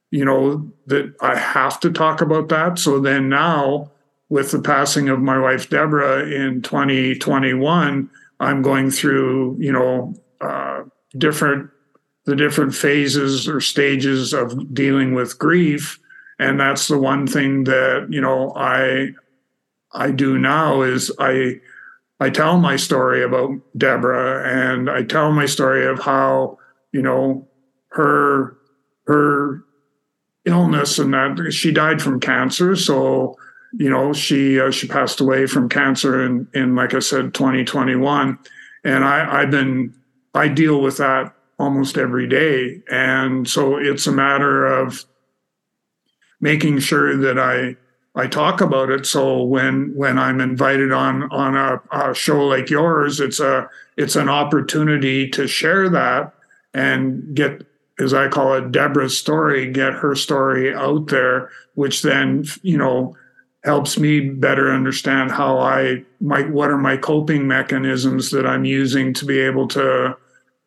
you 0.10 0.24
know 0.24 0.72
that 0.88 1.14
i 1.22 1.36
have 1.36 1.80
to 1.80 1.92
talk 1.92 2.22
about 2.22 2.50
that. 2.50 2.78
So 2.78 3.00
then 3.00 3.28
now 3.28 3.92
with 4.32 4.52
the 4.52 4.62
passing 4.62 5.10
of 5.10 5.20
my 5.20 5.38
wife 5.38 5.70
deborah 5.70 6.26
in 6.26 6.62
2021 6.62 8.10
i'm 8.40 8.62
going 8.62 8.90
through 8.90 9.56
you 9.60 9.72
know 9.72 10.14
uh, 10.40 10.82
different 11.18 11.70
the 12.26 12.36
different 12.36 12.74
phases 12.74 13.48
or 13.48 13.60
stages 13.60 14.34
of 14.34 14.74
dealing 14.74 15.14
with 15.14 15.38
grief 15.38 16.00
and 16.40 16.60
that's 16.60 16.88
the 16.88 16.98
one 16.98 17.28
thing 17.28 17.66
that 17.66 18.08
you 18.10 18.22
know 18.22 18.54
i 18.56 19.10
i 19.94 20.10
do 20.10 20.38
now 20.38 20.82
is 20.82 21.12
i 21.20 21.60
i 22.20 22.30
tell 22.30 22.58
my 22.58 22.76
story 22.76 23.22
about 23.22 23.52
deborah 23.78 24.48
and 24.48 24.90
i 24.90 25.04
tell 25.04 25.32
my 25.32 25.46
story 25.46 25.86
of 25.86 26.00
how 26.00 26.58
you 26.94 27.02
know 27.02 27.46
her 27.90 28.58
her 29.08 29.66
illness 30.46 30.98
and 31.00 31.14
that 31.14 31.52
she 31.52 31.72
died 31.72 32.02
from 32.02 32.20
cancer. 32.20 32.76
So, 32.76 33.36
you 33.74 33.90
know, 33.90 34.14
she 34.14 34.60
uh, 34.60 34.72
she 34.72 34.88
passed 34.88 35.20
away 35.20 35.48
from 35.48 35.70
cancer 35.70 36.24
in 36.24 36.48
in 36.54 36.76
like 36.76 36.94
I 36.94 37.00
said, 37.00 37.34
2021, 37.34 38.38
and 38.84 39.06
I 39.06 39.42
I've 39.42 39.52
been 39.52 39.94
I 40.34 40.48
deal 40.48 40.82
with 40.82 40.98
that 40.98 41.34
almost 41.60 41.98
every 41.98 42.28
day, 42.28 42.82
and 42.90 43.48
so 43.48 43.78
it's 43.78 44.08
a 44.08 44.12
matter 44.12 44.66
of 44.66 45.06
making 46.40 46.80
sure 46.80 47.16
that 47.16 47.40
I 47.40 47.78
I 48.20 48.28
talk 48.28 48.60
about 48.60 48.90
it. 48.90 49.06
So 49.06 49.44
when 49.44 49.94
when 49.96 50.20
I'm 50.20 50.42
invited 50.42 50.92
on 50.92 51.32
on 51.32 51.56
a, 51.56 51.82
a 51.92 52.14
show 52.14 52.46
like 52.46 52.70
yours, 52.70 53.20
it's 53.20 53.40
a 53.40 53.70
it's 53.96 54.16
an 54.16 54.28
opportunity 54.28 55.30
to 55.30 55.48
share 55.48 55.88
that 55.90 56.34
and 56.74 57.36
get 57.36 57.66
as 58.02 58.14
I 58.14 58.28
call 58.28 58.56
it, 58.56 58.72
Deborah's 58.72 59.18
story, 59.18 59.70
get 59.72 59.94
her 59.94 60.16
story 60.16 60.74
out 60.74 61.08
there, 61.08 61.50
which 61.76 62.02
then, 62.02 62.46
you 62.64 62.78
know, 62.78 63.16
helps 63.64 63.98
me 64.00 64.20
better 64.20 64.72
understand 64.72 65.32
how 65.32 65.60
I 65.60 66.04
might, 66.20 66.50
what 66.50 66.72
are 66.72 66.78
my 66.78 66.98
coping 66.98 67.48
mechanisms 67.48 68.32
that 68.32 68.46
I'm 68.46 68.66
using 68.66 69.14
to 69.16 69.26
be 69.26 69.40
able 69.40 69.68
to, 69.70 70.18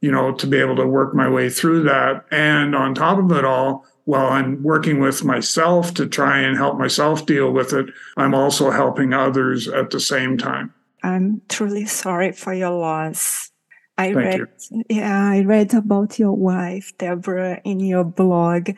you 0.00 0.12
know, 0.12 0.32
to 0.32 0.46
be 0.46 0.58
able 0.58 0.76
to 0.76 0.86
work 0.86 1.14
my 1.14 1.28
way 1.28 1.50
through 1.50 1.82
that. 1.84 2.24
And 2.30 2.74
on 2.74 2.94
top 2.94 3.18
of 3.18 3.32
it 3.32 3.44
all, 3.44 3.84
while 4.04 4.26
I'm 4.28 4.62
working 4.62 5.00
with 5.00 5.24
myself 5.24 5.94
to 5.94 6.06
try 6.06 6.38
and 6.38 6.56
help 6.56 6.78
myself 6.78 7.26
deal 7.26 7.50
with 7.50 7.72
it, 7.72 7.86
I'm 8.16 8.34
also 8.34 8.70
helping 8.70 9.12
others 9.12 9.66
at 9.66 9.90
the 9.90 10.00
same 10.00 10.36
time. 10.36 10.72
I'm 11.02 11.42
truly 11.48 11.86
sorry 11.86 12.32
for 12.32 12.54
your 12.54 12.70
loss. 12.70 13.50
I 13.96 14.12
Thank 14.12 14.16
read, 14.16 14.40
you. 14.70 14.84
yeah, 14.88 15.30
I 15.30 15.42
read 15.42 15.72
about 15.74 16.18
your 16.18 16.32
wife, 16.32 16.92
Deborah, 16.98 17.60
in 17.64 17.80
your 17.80 18.04
blog, 18.04 18.70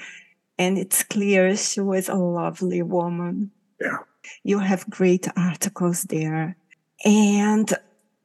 and 0.59 0.79
it's 0.79 1.03
clear 1.03 1.57
she 1.57 1.81
was 1.81 2.09
a 2.09 2.15
lovely 2.15 2.83
woman. 2.83 3.51
Yeah. 3.81 3.99
You 4.43 4.59
have 4.59 4.89
great 4.91 5.29
articles 5.37 6.05
there. 6.05 6.57
And 7.05 7.73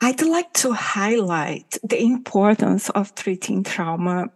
I'd 0.02 0.22
like 0.22 0.54
to 0.54 0.74
highlight 0.74 1.78
the 1.84 2.02
importance 2.02 2.90
of 2.90 3.14
treating 3.14 3.64
trauma, 3.64 4.30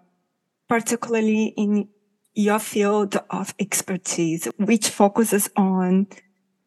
particularly 0.67 1.53
in 1.57 1.87
your 2.33 2.59
field 2.59 3.17
of 3.29 3.55
expertise, 3.59 4.47
which 4.57 4.89
focuses 4.89 5.49
on 5.55 6.07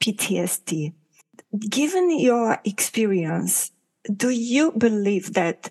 PTSD. 0.00 0.94
Given 1.58 2.18
your 2.18 2.58
experience, 2.64 3.70
do 4.14 4.30
you 4.30 4.72
believe 4.72 5.34
that 5.34 5.70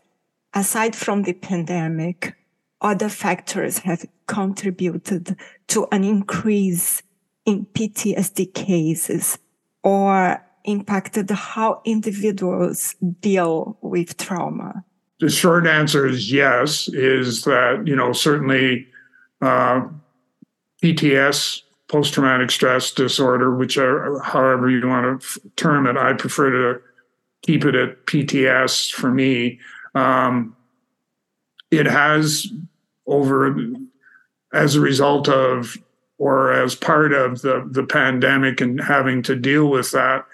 aside 0.54 0.96
from 0.96 1.24
the 1.24 1.34
pandemic, 1.34 2.36
other 2.82 3.10
factors 3.10 3.80
have 3.80 4.06
contributed 4.28 5.36
to 5.68 5.88
an 5.92 6.04
increase 6.04 7.02
in 7.48 7.66
PTSD 7.74 8.54
cases 8.54 9.40
or 9.82 10.44
impacted 10.66 11.32
how 11.32 11.82
individuals 11.86 12.94
deal 13.22 13.78
with 13.82 14.18
trauma? 14.18 14.84
The 15.20 15.30
short 15.30 15.66
answer 15.66 16.06
is 16.06 16.32
yes, 16.32 16.90
is 16.90 17.46
that, 17.46 17.88
you 17.88 17.96
know, 17.96 18.12
certainly 18.12 18.86
uh, 19.42 19.82
PTS, 20.84 21.62
post 21.88 22.14
traumatic 22.14 22.52
stress 22.52 22.92
disorder, 22.92 23.56
whichever, 23.56 24.20
however 24.20 24.70
you 24.70 24.86
want 24.86 25.22
to 25.22 25.42
term 25.56 25.88
it, 25.88 25.96
I 25.96 26.14
prefer 26.14 26.52
to 26.52 26.82
keep 27.44 27.64
it 27.64 27.76
at 27.76 28.06
PTS 28.06 28.92
for 28.92 29.10
me. 29.10 29.60
Um, 29.96 30.56
it 31.72 31.86
has 31.86 32.48
over 33.08 33.56
as 34.54 34.76
a 34.76 34.82
result 34.82 35.30
of 35.30 35.78
or 36.18 36.52
as 36.52 36.76
part 36.76 37.14
of 37.14 37.42
the 37.42 37.68
the 37.72 37.84
pandemic 37.84 38.62
and 38.62 38.82
having 38.82 39.22
to 39.22 39.36
deal 39.36 39.70
with 39.70 39.92
that 39.92 40.26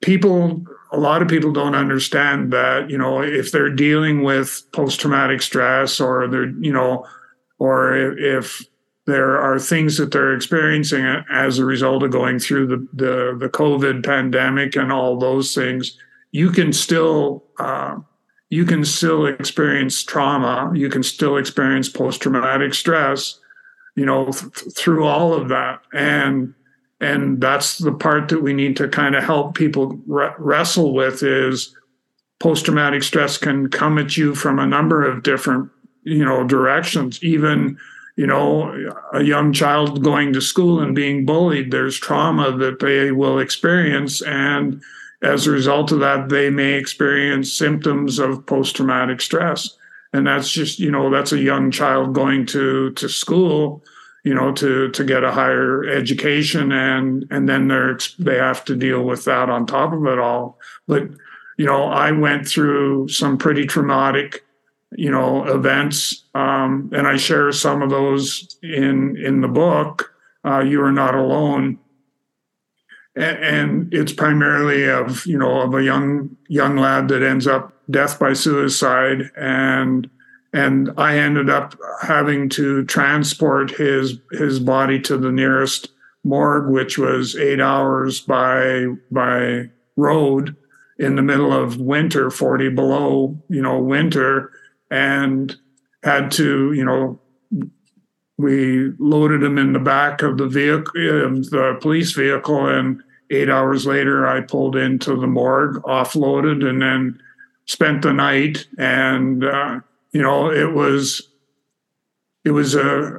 people 0.00 0.64
a 0.92 0.98
lot 0.98 1.22
of 1.22 1.28
people 1.28 1.52
don't 1.52 1.74
understand 1.74 2.52
that 2.52 2.90
you 2.90 2.98
know 2.98 3.22
if 3.22 3.52
they're 3.52 3.74
dealing 3.74 4.22
with 4.22 4.62
post 4.72 5.00
traumatic 5.00 5.42
stress 5.42 6.00
or 6.00 6.28
they're 6.28 6.50
you 6.60 6.72
know 6.72 7.06
or 7.58 8.16
if 8.18 8.64
there 9.04 9.36
are 9.38 9.58
things 9.58 9.96
that 9.96 10.12
they're 10.12 10.34
experiencing 10.34 11.04
as 11.30 11.58
a 11.58 11.64
result 11.64 12.02
of 12.02 12.10
going 12.10 12.38
through 12.38 12.66
the 12.66 12.86
the, 12.92 13.36
the 13.38 13.48
covid 13.48 14.04
pandemic 14.04 14.76
and 14.76 14.92
all 14.92 15.18
those 15.18 15.54
things 15.54 15.98
you 16.32 16.50
can 16.50 16.72
still 16.72 17.44
uh, 17.58 17.96
you 18.52 18.66
can 18.66 18.84
still 18.84 19.24
experience 19.24 20.04
trauma. 20.04 20.70
You 20.74 20.90
can 20.90 21.02
still 21.02 21.38
experience 21.38 21.88
post-traumatic 21.88 22.74
stress 22.74 23.38
you 23.94 24.06
know 24.06 24.26
th- 24.26 24.74
through 24.76 25.04
all 25.04 25.34
of 25.34 25.48
that. 25.48 25.80
And 25.92 26.54
and 27.00 27.40
that's 27.40 27.78
the 27.78 27.92
part 27.92 28.28
that 28.28 28.42
we 28.42 28.52
need 28.52 28.76
to 28.76 28.88
kind 28.88 29.16
of 29.16 29.24
help 29.24 29.56
people 29.56 30.00
re- 30.06 30.34
wrestle 30.38 30.94
with 30.94 31.22
is 31.22 31.76
post-traumatic 32.38 33.02
stress 33.02 33.36
can 33.36 33.68
come 33.68 33.98
at 33.98 34.16
you 34.16 34.34
from 34.34 34.58
a 34.58 34.66
number 34.66 35.02
of 35.04 35.22
different 35.22 35.70
you 36.04 36.24
know 36.24 36.44
directions. 36.44 37.22
Even 37.22 37.78
you 38.16 38.26
know 38.26 38.94
a 39.12 39.22
young 39.22 39.52
child 39.52 40.02
going 40.02 40.32
to 40.32 40.40
school 40.40 40.80
and 40.80 40.94
being 40.94 41.24
bullied 41.24 41.70
there's 41.70 41.98
trauma 41.98 42.56
that 42.56 42.80
they 42.80 43.12
will 43.12 43.38
experience. 43.38 44.22
And 44.22 44.82
as 45.22 45.46
a 45.46 45.52
result 45.52 45.92
of 45.92 46.00
that, 46.00 46.28
they 46.28 46.50
may 46.50 46.72
experience 46.72 47.52
symptoms 47.52 48.18
of 48.18 48.44
post 48.44 48.76
traumatic 48.76 49.20
stress. 49.20 49.76
And 50.12 50.26
that's 50.26 50.50
just, 50.50 50.78
you 50.78 50.90
know, 50.90 51.10
that's 51.10 51.32
a 51.32 51.38
young 51.38 51.70
child 51.70 52.14
going 52.14 52.46
to, 52.46 52.90
to 52.92 53.08
school, 53.08 53.82
you 54.24 54.34
know, 54.34 54.52
to, 54.52 54.90
to 54.90 55.04
get 55.04 55.24
a 55.24 55.32
higher 55.32 55.84
education. 55.84 56.70
And, 56.72 57.26
and 57.30 57.48
then 57.48 57.68
they're, 57.68 57.98
they 58.18 58.36
have 58.36 58.64
to 58.66 58.76
deal 58.76 59.02
with 59.02 59.24
that 59.24 59.48
on 59.48 59.66
top 59.66 59.92
of 59.92 60.04
it 60.06 60.18
all. 60.18 60.58
But, 60.86 61.08
you 61.56 61.66
know, 61.66 61.84
I 61.84 62.12
went 62.12 62.46
through 62.46 63.08
some 63.08 63.38
pretty 63.38 63.66
traumatic, 63.66 64.44
you 64.96 65.10
know, 65.10 65.44
events, 65.44 66.24
um, 66.34 66.90
and 66.92 67.06
I 67.06 67.16
share 67.16 67.52
some 67.52 67.82
of 67.82 67.90
those 67.90 68.58
in 68.62 69.16
in 69.16 69.40
the 69.40 69.48
book. 69.48 70.12
Uh, 70.44 70.60
you 70.60 70.82
are 70.82 70.92
not 70.92 71.14
alone, 71.14 71.78
and, 73.16 73.38
and 73.38 73.94
it's 73.94 74.12
primarily 74.12 74.88
of 74.88 75.24
you 75.24 75.38
know 75.38 75.62
of 75.62 75.74
a 75.74 75.82
young 75.82 76.36
young 76.48 76.76
lad 76.76 77.08
that 77.08 77.22
ends 77.22 77.46
up 77.46 77.71
death 77.90 78.18
by 78.18 78.32
suicide, 78.32 79.30
and 79.36 80.08
and 80.54 80.92
I 80.98 81.16
ended 81.16 81.48
up 81.48 81.74
having 82.02 82.48
to 82.50 82.84
transport 82.84 83.70
his 83.70 84.18
his 84.32 84.60
body 84.60 85.00
to 85.02 85.16
the 85.16 85.32
nearest 85.32 85.88
morgue, 86.24 86.70
which 86.70 86.98
was 86.98 87.36
eight 87.36 87.60
hours 87.60 88.20
by 88.20 88.86
by 89.10 89.70
road 89.96 90.56
in 90.98 91.16
the 91.16 91.22
middle 91.22 91.52
of 91.52 91.80
winter, 91.80 92.30
40 92.30 92.68
below, 92.70 93.36
you 93.48 93.60
know, 93.60 93.78
winter, 93.78 94.52
and 94.90 95.56
had 96.04 96.30
to, 96.32 96.72
you 96.72 96.84
know, 96.84 97.18
we 98.36 98.90
loaded 98.98 99.42
him 99.42 99.58
in 99.58 99.72
the 99.72 99.78
back 99.78 100.22
of 100.22 100.38
the 100.38 100.46
vehicle, 100.46 101.26
of 101.26 101.50
the 101.50 101.78
police 101.80 102.12
vehicle, 102.12 102.66
and 102.66 103.02
eight 103.30 103.48
hours 103.48 103.86
later, 103.86 104.26
I 104.26 104.42
pulled 104.42 104.76
into 104.76 105.16
the 105.16 105.26
morgue, 105.26 105.82
offloaded, 105.82 106.68
and 106.68 106.82
then 106.82 107.20
spent 107.66 108.02
the 108.02 108.12
night. 108.12 108.66
And 108.78 109.44
uh, 109.44 109.80
you 110.12 110.22
know, 110.22 110.50
it 110.50 110.72
was 110.72 111.28
it 112.44 112.50
was 112.50 112.74
a 112.74 113.18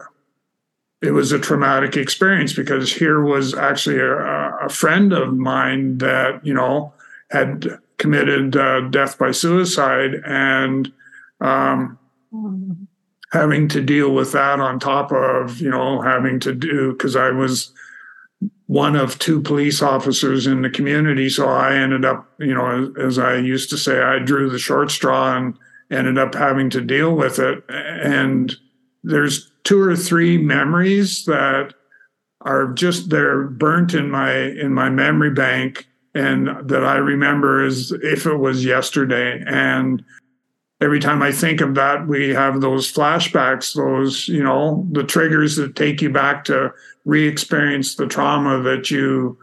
it 1.01 1.11
was 1.11 1.31
a 1.31 1.39
traumatic 1.39 1.97
experience 1.97 2.53
because 2.53 2.93
here 2.93 3.21
was 3.21 3.53
actually 3.53 3.99
a, 3.99 4.15
a 4.61 4.69
friend 4.69 5.11
of 5.11 5.33
mine 5.35 5.97
that 5.97 6.45
you 6.45 6.53
know 6.53 6.93
had 7.29 7.77
committed 7.97 8.55
uh, 8.55 8.81
death 8.89 9.17
by 9.17 9.31
suicide 9.31 10.15
and 10.25 10.91
um, 11.41 11.97
having 13.31 13.67
to 13.67 13.81
deal 13.81 14.13
with 14.13 14.31
that 14.31 14.59
on 14.59 14.79
top 14.79 15.11
of 15.11 15.59
you 15.59 15.69
know 15.69 16.01
having 16.01 16.39
to 16.39 16.53
do 16.53 16.93
because 16.93 17.15
I 17.15 17.31
was 17.31 17.73
one 18.67 18.95
of 18.95 19.19
two 19.19 19.41
police 19.41 19.81
officers 19.81 20.47
in 20.47 20.61
the 20.61 20.69
community. 20.69 21.29
So 21.29 21.47
I 21.47 21.75
ended 21.75 22.05
up 22.05 22.27
you 22.39 22.53
know 22.53 22.93
as, 22.97 23.17
as 23.17 23.19
I 23.19 23.35
used 23.37 23.69
to 23.71 23.77
say 23.77 24.01
I 24.01 24.19
drew 24.19 24.49
the 24.49 24.59
short 24.59 24.91
straw 24.91 25.35
and 25.35 25.57
ended 25.91 26.17
up 26.17 26.33
having 26.33 26.69
to 26.71 26.81
deal 26.81 27.15
with 27.15 27.39
it. 27.39 27.63
And 27.69 28.53
there's 29.03 29.51
two 29.63 29.79
or 29.79 29.95
three 29.95 30.37
memories 30.37 31.25
that 31.25 31.73
are 32.41 32.73
just 32.73 33.09
they're 33.09 33.43
burnt 33.43 33.93
in 33.93 34.09
my 34.09 34.33
in 34.33 34.73
my 34.73 34.89
memory 34.89 35.31
bank 35.31 35.87
and 36.15 36.47
that 36.69 36.83
I 36.83 36.95
remember 36.97 37.65
as 37.65 37.91
if 38.03 38.25
it 38.25 38.37
was 38.37 38.63
yesterday. 38.63 39.43
And 39.47 40.03
every 40.83 40.99
time 40.99 41.21
I 41.21 41.31
think 41.31 41.61
of 41.61 41.75
that 41.75 42.07
we 42.07 42.29
have 42.29 42.61
those 42.61 42.91
flashbacks 42.91 43.75
those 43.75 44.27
you 44.27 44.43
know 44.43 44.87
the 44.91 45.03
triggers 45.03 45.55
that 45.55 45.75
take 45.75 46.01
you 46.01 46.09
back 46.09 46.43
to 46.45 46.73
re-experience 47.05 47.95
the 47.95 48.07
trauma 48.07 48.61
that 48.61 48.91
you 48.91 49.37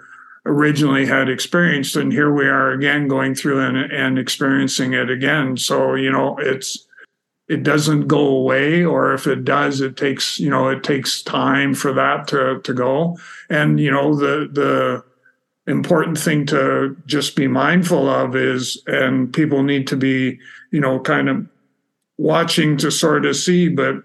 originally 0.47 1.07
had 1.07 1.29
experienced. 1.29 1.97
And 1.97 2.13
here 2.13 2.33
we 2.33 2.47
are 2.47 2.71
again 2.71 3.09
going 3.09 3.35
through 3.35 3.61
and, 3.61 3.77
and 3.77 4.19
experiencing 4.19 4.95
it 4.95 5.11
again. 5.11 5.57
So 5.57 5.95
you 5.95 6.11
know 6.11 6.37
it's 6.39 6.87
it 7.49 7.63
doesn't 7.63 8.07
go 8.07 8.27
away 8.27 8.85
or 8.85 9.13
if 9.13 9.27
it 9.27 9.45
does 9.45 9.81
it 9.81 9.97
takes 9.97 10.39
you 10.39 10.49
know 10.49 10.69
it 10.69 10.85
takes 10.85 11.23
time 11.23 11.75
for 11.75 11.93
that 11.93 12.29
to 12.29 12.61
to 12.63 12.73
go. 12.73 13.19
And 13.49 13.79
you 13.81 13.91
know 13.91 14.15
the 14.15 14.49
the 14.51 15.05
important 15.71 16.19
thing 16.19 16.47
to 16.47 16.97
just 17.07 17.37
be 17.37 17.47
mindful 17.47 18.09
of 18.09 18.35
is 18.35 18.83
and 18.87 19.33
people 19.33 19.63
need 19.63 19.87
to 19.87 19.97
be 19.97 20.41
you 20.71 20.81
know 20.81 21.01
kind 21.01 21.29
of 21.29 21.47
watching 22.19 22.77
to 22.77 22.91
sort 22.91 23.25
of 23.25 23.37
see 23.37 23.69
but 23.69 23.97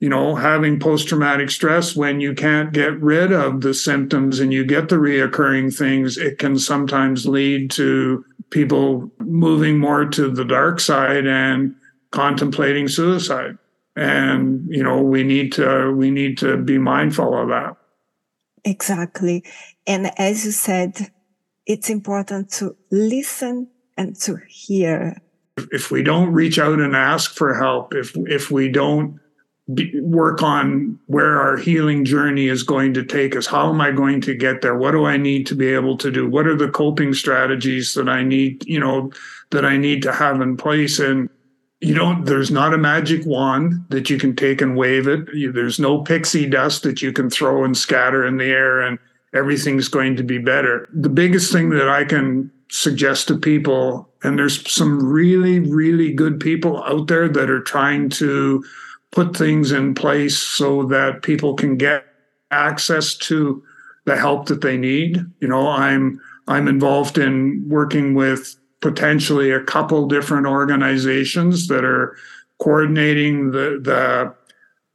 you 0.00 0.08
know 0.08 0.34
having 0.34 0.80
post 0.80 1.08
traumatic 1.08 1.50
stress 1.50 1.94
when 1.94 2.20
you 2.20 2.34
can't 2.34 2.72
get 2.72 2.98
rid 3.00 3.32
of 3.32 3.60
the 3.60 3.74
symptoms 3.74 4.40
and 4.40 4.52
you 4.52 4.64
get 4.64 4.88
the 4.88 4.96
reoccurring 4.96 5.76
things 5.76 6.16
it 6.16 6.38
can 6.38 6.58
sometimes 6.58 7.26
lead 7.26 7.70
to 7.70 8.24
people 8.52 9.10
moving 9.18 9.78
more 9.78 10.04
to 10.04 10.30
the 10.30 10.44
dark 10.44 10.78
side 10.78 11.26
and 11.26 11.74
contemplating 12.12 12.86
suicide. 12.86 13.58
And 13.96 14.66
you 14.70 14.82
know 14.82 15.02
we 15.02 15.24
need 15.24 15.52
to 15.54 15.92
we 15.94 16.10
need 16.10 16.38
to 16.38 16.56
be 16.56 16.78
mindful 16.78 17.36
of 17.36 17.48
that. 17.48 17.76
Exactly. 18.64 19.44
And 19.86 20.12
as 20.18 20.44
you 20.44 20.52
said 20.52 21.10
it's 21.66 21.90
important 21.90 22.50
to 22.50 22.76
listen 22.90 23.68
and 23.96 24.16
to 24.20 24.36
hear 24.48 25.20
if 25.70 25.90
we 25.90 26.02
don't 26.02 26.32
reach 26.32 26.58
out 26.58 26.80
and 26.80 26.96
ask 26.96 27.34
for 27.34 27.54
help 27.54 27.94
if 27.94 28.16
if 28.26 28.50
we 28.50 28.68
don't 28.68 29.18
be, 29.74 29.98
work 30.00 30.42
on 30.42 30.98
where 31.06 31.40
our 31.40 31.56
healing 31.56 32.04
journey 32.04 32.48
is 32.48 32.62
going 32.62 32.92
to 32.94 33.04
take 33.04 33.36
us 33.36 33.46
how 33.46 33.70
am 33.70 33.80
i 33.80 33.90
going 33.90 34.20
to 34.20 34.34
get 34.34 34.60
there? 34.60 34.76
What 34.76 34.92
do 34.92 35.04
i 35.04 35.16
need 35.16 35.46
to 35.48 35.54
be 35.54 35.68
able 35.68 35.96
to 35.98 36.10
do? 36.10 36.28
What 36.28 36.46
are 36.46 36.56
the 36.56 36.68
coping 36.68 37.14
strategies 37.14 37.94
that 37.94 38.08
i 38.08 38.22
need 38.22 38.66
you 38.66 38.80
know 38.80 39.12
that 39.50 39.64
i 39.64 39.76
need 39.76 40.02
to 40.02 40.12
have 40.12 40.40
in 40.40 40.56
place? 40.56 40.98
And 40.98 41.28
you 41.80 41.94
don't 41.94 42.24
there's 42.24 42.50
not 42.50 42.74
a 42.74 42.78
magic 42.78 43.24
wand 43.26 43.84
that 43.88 44.10
you 44.10 44.18
can 44.18 44.34
take 44.36 44.60
and 44.60 44.76
wave 44.76 45.08
it. 45.08 45.28
There's 45.52 45.78
no 45.78 46.02
pixie 46.02 46.46
dust 46.46 46.82
that 46.84 47.02
you 47.02 47.12
can 47.12 47.30
throw 47.30 47.64
and 47.64 47.76
scatter 47.76 48.26
in 48.26 48.36
the 48.36 48.46
air 48.46 48.80
and 48.80 48.98
everything's 49.34 49.88
going 49.88 50.16
to 50.16 50.22
be 50.22 50.38
better. 50.38 50.86
The 50.92 51.08
biggest 51.08 51.52
thing 51.52 51.70
that 51.70 51.88
i 51.88 52.04
can 52.04 52.50
suggest 52.68 53.28
to 53.28 53.36
people 53.36 54.08
and 54.22 54.38
there's 54.38 54.70
some 54.70 55.04
really 55.04 55.60
really 55.60 56.12
good 56.12 56.40
people 56.40 56.82
out 56.84 57.06
there 57.08 57.28
that 57.28 57.50
are 57.50 57.62
trying 57.62 58.08
to 58.08 58.64
put 59.10 59.36
things 59.36 59.72
in 59.72 59.94
place 59.94 60.38
so 60.38 60.84
that 60.84 61.22
people 61.22 61.54
can 61.54 61.76
get 61.76 62.06
access 62.50 63.14
to 63.14 63.62
the 64.04 64.16
help 64.16 64.46
that 64.46 64.62
they 64.62 64.76
need. 64.76 65.24
You 65.40 65.48
know 65.48 65.68
i'm 65.68 66.20
i'm 66.48 66.68
involved 66.68 67.18
in 67.18 67.64
working 67.68 68.14
with 68.14 68.56
potentially 68.80 69.50
a 69.50 69.62
couple 69.62 70.08
different 70.08 70.46
organizations 70.46 71.68
that 71.68 71.84
are 71.84 72.16
coordinating 72.58 73.50
the 73.52 73.80
the 73.82 74.34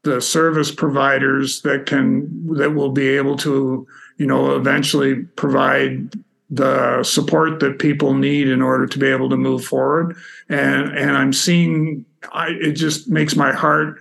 the 0.03 0.21
service 0.21 0.71
providers 0.71 1.61
that 1.63 1.85
can 1.85 2.29
that 2.55 2.73
will 2.73 2.91
be 2.91 3.07
able 3.09 3.35
to 3.35 3.85
you 4.17 4.25
know 4.25 4.55
eventually 4.55 5.23
provide 5.35 6.13
the 6.49 7.03
support 7.03 7.59
that 7.59 7.79
people 7.79 8.13
need 8.13 8.47
in 8.47 8.61
order 8.61 8.87
to 8.87 8.99
be 8.99 9.07
able 9.07 9.29
to 9.29 9.37
move 9.37 9.65
forward. 9.65 10.15
And 10.49 10.97
and 10.97 11.11
i'm 11.17 11.33
seeing 11.33 12.05
I, 12.31 12.49
it 12.49 12.73
just 12.73 13.09
makes 13.09 13.35
my 13.35 13.51
heart 13.51 13.99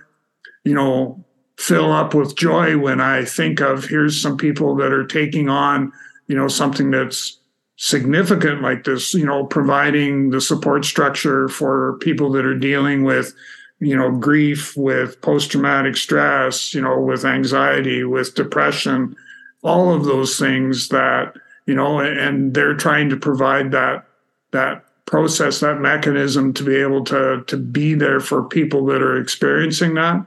you 0.63 0.73
know 0.73 1.23
fill 1.57 1.91
up 1.91 2.13
with 2.13 2.37
joy 2.37 2.77
when 2.77 3.01
i 3.01 3.25
think 3.25 3.59
of 3.59 3.85
here's 3.85 4.21
some 4.21 4.37
people 4.37 4.75
that 4.77 4.93
are 4.93 5.05
taking 5.05 5.49
on 5.49 5.91
you 6.27 6.35
know 6.35 6.47
something 6.47 6.91
that's 6.91 7.37
significant 7.77 8.61
like 8.61 8.83
this, 8.83 9.13
you 9.13 9.25
know, 9.25 9.45
providing 9.45 10.31
the 10.31 10.41
support 10.41 10.83
structure 10.83 11.47
for 11.47 11.97
people 11.99 12.31
that 12.31 12.45
are 12.45 12.57
dealing 12.57 13.03
with, 13.03 13.33
you 13.79 13.95
know, 13.95 14.11
grief, 14.11 14.75
with 14.75 15.21
post 15.21 15.51
traumatic 15.51 15.95
stress, 15.95 16.73
you 16.73 16.81
know, 16.81 16.99
with 16.99 17.23
anxiety, 17.23 18.03
with 18.03 18.35
depression, 18.35 19.15
all 19.63 19.93
of 19.93 20.05
those 20.05 20.37
things 20.37 20.89
that, 20.89 21.33
you 21.67 21.75
know, 21.75 21.99
and 21.99 22.53
they're 22.53 22.75
trying 22.75 23.09
to 23.09 23.17
provide 23.17 23.71
that, 23.71 24.07
that 24.51 24.85
process, 25.05 25.59
that 25.59 25.79
mechanism 25.79 26.53
to 26.53 26.63
be 26.63 26.75
able 26.77 27.03
to, 27.03 27.43
to 27.45 27.57
be 27.57 27.93
there 27.93 28.19
for 28.19 28.43
people 28.43 28.85
that 28.85 29.01
are 29.01 29.19
experiencing 29.19 29.93
that. 29.93 30.25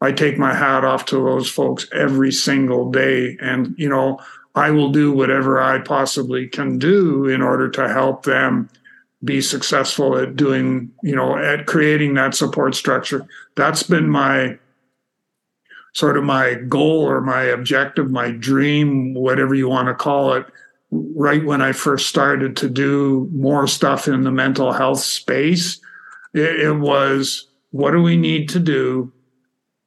I 0.00 0.12
take 0.12 0.38
my 0.38 0.54
hat 0.54 0.84
off 0.84 1.06
to 1.06 1.16
those 1.16 1.50
folks 1.50 1.88
every 1.92 2.30
single 2.30 2.90
day. 2.90 3.38
And, 3.40 3.74
you 3.78 3.88
know, 3.88 4.20
I 4.54 4.70
will 4.70 4.92
do 4.92 5.10
whatever 5.10 5.60
I 5.60 5.80
possibly 5.80 6.46
can 6.46 6.78
do 6.78 7.26
in 7.26 7.40
order 7.42 7.70
to 7.70 7.88
help 7.88 8.24
them 8.24 8.68
be 9.24 9.40
successful 9.40 10.18
at 10.18 10.36
doing, 10.36 10.92
you 11.02 11.16
know, 11.16 11.38
at 11.38 11.66
creating 11.66 12.14
that 12.14 12.34
support 12.34 12.74
structure. 12.74 13.26
That's 13.56 13.82
been 13.82 14.10
my 14.10 14.58
sort 15.94 16.18
of 16.18 16.24
my 16.24 16.54
goal 16.54 17.08
or 17.08 17.20
my 17.20 17.42
objective, 17.42 18.10
my 18.10 18.30
dream, 18.30 19.14
whatever 19.14 19.54
you 19.54 19.68
want 19.68 19.88
to 19.88 19.94
call 19.94 20.34
it, 20.34 20.44
right 20.94 21.44
when 21.44 21.60
I 21.62 21.72
first 21.72 22.08
started 22.08 22.56
to 22.58 22.68
do 22.68 23.28
more 23.32 23.66
stuff 23.66 24.08
in 24.08 24.22
the 24.22 24.30
mental 24.30 24.72
health 24.72 25.00
space. 25.00 25.80
It, 26.32 26.60
it 26.60 26.78
was 26.78 27.48
what 27.70 27.90
do 27.90 28.02
we 28.02 28.16
need 28.16 28.48
to 28.50 28.60
do 28.60 29.12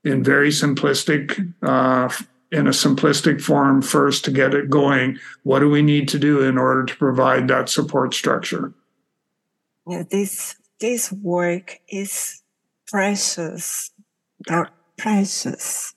in 0.04 0.24
very 0.24 0.50
simplistic 0.50 1.54
uh, 1.62 2.10
in 2.52 2.68
a 2.68 2.72
simplistic 2.72 3.42
form 3.42 3.82
first 3.82 4.24
to 4.26 4.32
get 4.32 4.54
it 4.54 4.70
going. 4.70 5.20
What 5.44 5.60
do 5.60 5.70
we 5.70 5.82
need 5.82 6.08
to 6.10 6.20
do 6.20 6.42
in 6.42 6.58
order 6.58 6.86
to 6.86 6.96
provide 6.96 7.48
that 7.50 7.70
support 7.70 8.14
structure? 8.14 8.74
Yeah, 9.88 10.04
this 10.10 10.56
this 10.80 11.12
work 11.12 11.80
is 11.88 12.42
precious. 12.88 13.92
They're 14.48 14.70
precious. 14.98 15.94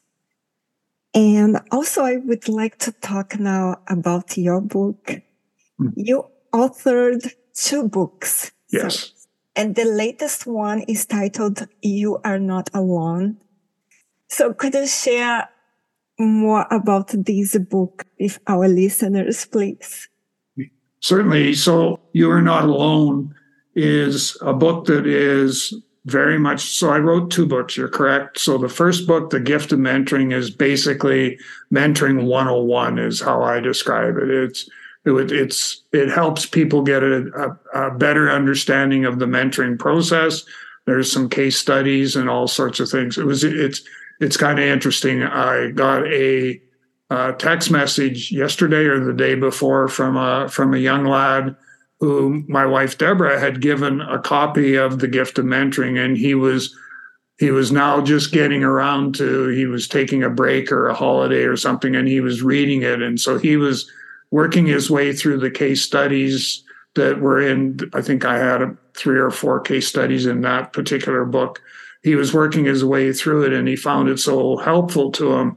And 1.14 1.60
also, 1.72 2.04
I 2.04 2.16
would 2.16 2.48
like 2.48 2.78
to 2.78 2.92
talk 2.92 3.38
now 3.38 3.80
about 3.88 4.36
your 4.36 4.60
book. 4.60 5.20
Mm. 5.80 5.92
You 5.96 6.26
authored 6.52 7.32
two 7.54 7.88
books 7.88 8.52
Yes. 8.72 9.12
So, 9.16 9.28
and 9.56 9.74
the 9.74 9.84
latest 9.84 10.46
one 10.46 10.82
is 10.82 11.06
titled 11.06 11.66
You 11.82 12.18
Are 12.24 12.38
Not 12.38 12.70
Alone. 12.72 13.38
So 14.28 14.54
could 14.54 14.74
you 14.74 14.86
share 14.86 15.48
more 16.18 16.66
about 16.70 17.08
this 17.08 17.58
book 17.58 18.06
with 18.18 18.38
our 18.46 18.68
listeners, 18.68 19.44
please? 19.46 20.08
Certainly. 21.00 21.54
So 21.54 22.00
You 22.12 22.30
Are 22.30 22.42
Not 22.42 22.64
Alone 22.64 23.34
is 23.74 24.36
a 24.40 24.52
book 24.52 24.86
that 24.86 25.06
is 25.06 25.74
very 26.06 26.38
much 26.38 26.62
so 26.62 26.90
i 26.90 26.98
wrote 26.98 27.30
two 27.30 27.46
books 27.46 27.76
you're 27.76 27.88
correct. 27.88 28.38
So 28.38 28.56
the 28.56 28.68
first 28.68 29.06
book 29.06 29.30
the 29.30 29.40
gift 29.40 29.72
of 29.72 29.78
mentoring 29.78 30.32
is 30.32 30.50
basically 30.50 31.38
mentoring 31.72 32.24
101 32.24 32.98
is 32.98 33.20
how 33.20 33.42
i 33.42 33.60
describe 33.60 34.16
it. 34.16 34.30
It's 34.30 34.68
it, 35.04 35.32
it's 35.32 35.82
it 35.92 36.10
helps 36.10 36.46
people 36.46 36.82
get 36.82 37.02
a, 37.02 37.56
a, 37.74 37.86
a 37.86 37.94
better 37.94 38.30
understanding 38.30 39.04
of 39.04 39.18
the 39.18 39.26
mentoring 39.26 39.78
process. 39.78 40.44
There's 40.86 41.10
some 41.10 41.28
case 41.28 41.58
studies 41.58 42.16
and 42.16 42.28
all 42.28 42.48
sorts 42.48 42.80
of 42.80 42.88
things. 42.88 43.16
It 43.16 43.24
was 43.24 43.44
it's 43.44 43.82
it's 44.20 44.36
kind 44.36 44.58
of 44.58 44.64
interesting. 44.64 45.22
I 45.22 45.70
got 45.70 46.06
a, 46.06 46.60
a 47.08 47.32
text 47.38 47.70
message 47.70 48.30
yesterday 48.30 48.84
or 48.84 49.02
the 49.02 49.14
day 49.14 49.34
before 49.34 49.88
from 49.88 50.16
a 50.16 50.48
from 50.48 50.74
a 50.74 50.78
young 50.78 51.04
lad 51.04 51.56
who 52.00 52.44
my 52.48 52.64
wife 52.64 52.98
Deborah 52.98 53.38
had 53.38 53.60
given 53.60 54.00
a 54.00 54.18
copy 54.18 54.74
of 54.74 54.98
the 54.98 55.08
gift 55.08 55.38
of 55.38 55.44
mentoring, 55.44 56.02
and 56.02 56.16
he 56.16 56.34
was 56.34 56.74
he 57.38 57.50
was 57.50 57.72
now 57.72 58.02
just 58.02 58.32
getting 58.32 58.62
around 58.64 59.14
to 59.16 59.48
he 59.48 59.66
was 59.66 59.86
taking 59.86 60.22
a 60.22 60.30
break 60.30 60.72
or 60.72 60.88
a 60.88 60.94
holiday 60.94 61.42
or 61.42 61.56
something, 61.56 61.94
and 61.94 62.08
he 62.08 62.20
was 62.20 62.42
reading 62.42 62.82
it, 62.82 63.02
and 63.02 63.20
so 63.20 63.38
he 63.38 63.56
was 63.56 63.90
working 64.30 64.66
his 64.66 64.90
way 64.90 65.12
through 65.12 65.38
the 65.38 65.50
case 65.50 65.82
studies 65.82 66.62
that 66.94 67.20
were 67.20 67.40
in. 67.40 67.78
I 67.94 68.02
think 68.02 68.24
I 68.24 68.38
had 68.38 68.76
three 68.96 69.18
or 69.18 69.30
four 69.30 69.60
case 69.60 69.86
studies 69.86 70.26
in 70.26 70.40
that 70.40 70.72
particular 70.72 71.24
book. 71.24 71.62
He 72.02 72.14
was 72.14 72.32
working 72.32 72.64
his 72.64 72.82
way 72.82 73.12
through 73.12 73.44
it, 73.44 73.52
and 73.52 73.68
he 73.68 73.76
found 73.76 74.08
it 74.08 74.18
so 74.18 74.56
helpful 74.56 75.10
to 75.12 75.34
him 75.34 75.56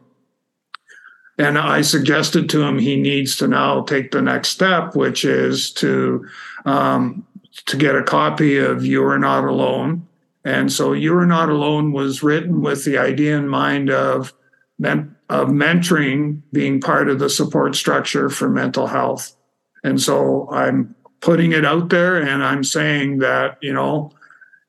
and 1.37 1.57
I 1.57 1.81
suggested 1.81 2.49
to 2.49 2.61
him 2.61 2.77
he 2.77 2.95
needs 2.95 3.35
to 3.37 3.47
now 3.47 3.81
take 3.81 4.11
the 4.11 4.21
next 4.21 4.49
step, 4.49 4.95
which 4.95 5.25
is 5.25 5.71
to 5.73 6.27
um, 6.65 7.25
to 7.65 7.77
get 7.77 7.95
a 7.95 8.03
copy 8.03 8.57
of 8.57 8.85
"You 8.85 9.03
Are 9.05 9.19
Not 9.19 9.45
Alone." 9.45 10.07
And 10.45 10.71
so, 10.71 10.93
"You 10.93 11.17
Are 11.17 11.25
Not 11.25 11.49
Alone" 11.49 11.91
was 11.91 12.23
written 12.23 12.61
with 12.61 12.85
the 12.85 12.97
idea 12.97 13.37
in 13.37 13.47
mind 13.47 13.89
of 13.89 14.33
men- 14.77 15.15
of 15.29 15.47
mentoring 15.47 16.41
being 16.51 16.79
part 16.79 17.09
of 17.09 17.19
the 17.19 17.29
support 17.29 17.75
structure 17.75 18.29
for 18.29 18.49
mental 18.49 18.87
health. 18.87 19.35
And 19.83 19.99
so, 19.99 20.47
I'm 20.51 20.95
putting 21.19 21.51
it 21.51 21.65
out 21.65 21.89
there, 21.89 22.17
and 22.17 22.43
I'm 22.43 22.63
saying 22.63 23.19
that 23.19 23.57
you 23.61 23.73
know, 23.73 24.11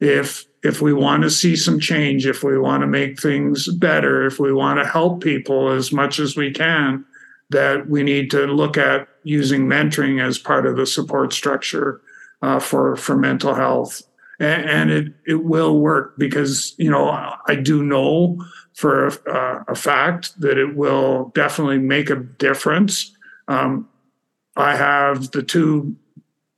if 0.01 0.47
if 0.65 0.81
we 0.81 0.95
want 0.95 1.23
to 1.23 1.31
see 1.31 1.55
some 1.55 1.79
change, 1.79 2.27
if 2.27 2.43
we 2.43 2.59
want 2.59 2.81
to 2.81 2.87
make 2.87 3.21
things 3.21 3.69
better, 3.69 4.27
if 4.27 4.41
we 4.41 4.51
want 4.51 4.81
to 4.81 4.89
help 4.89 5.23
people 5.23 5.69
as 5.69 5.93
much 5.93 6.19
as 6.19 6.37
we 6.37 6.51
can, 6.51 7.05
that 7.51 7.87
we 7.89 8.03
need 8.03 8.31
to 8.31 8.47
look 8.47 8.79
at 8.79 9.07
using 9.25 9.67
mentoring 9.67 10.27
as 10.27 10.39
part 10.39 10.65
of 10.65 10.77
the 10.77 10.87
support 10.87 11.35
structure 11.35 12.01
uh, 12.41 12.59
for 12.59 12.97
for 12.97 13.15
mental 13.15 13.55
health. 13.55 14.03
And, 14.41 14.69
and, 14.69 14.91
it 14.91 15.13
it 15.27 15.45
will 15.45 15.79
work 15.79 16.19
because 16.19 16.75
you 16.79 16.91
know 16.91 17.09
I 17.47 17.55
do 17.55 17.85
know 17.85 18.43
for 18.73 19.07
a, 19.07 19.65
a 19.69 19.75
fact 19.77 20.41
that 20.41 20.59
it 20.59 20.75
will 20.75 21.31
definitely 21.35 21.79
make 21.79 22.11
a 22.11 22.17
difference. 22.17 23.15
Um, 23.47 23.89
I 24.57 24.75
have 24.77 25.31
the 25.31 25.43
two 25.43 25.95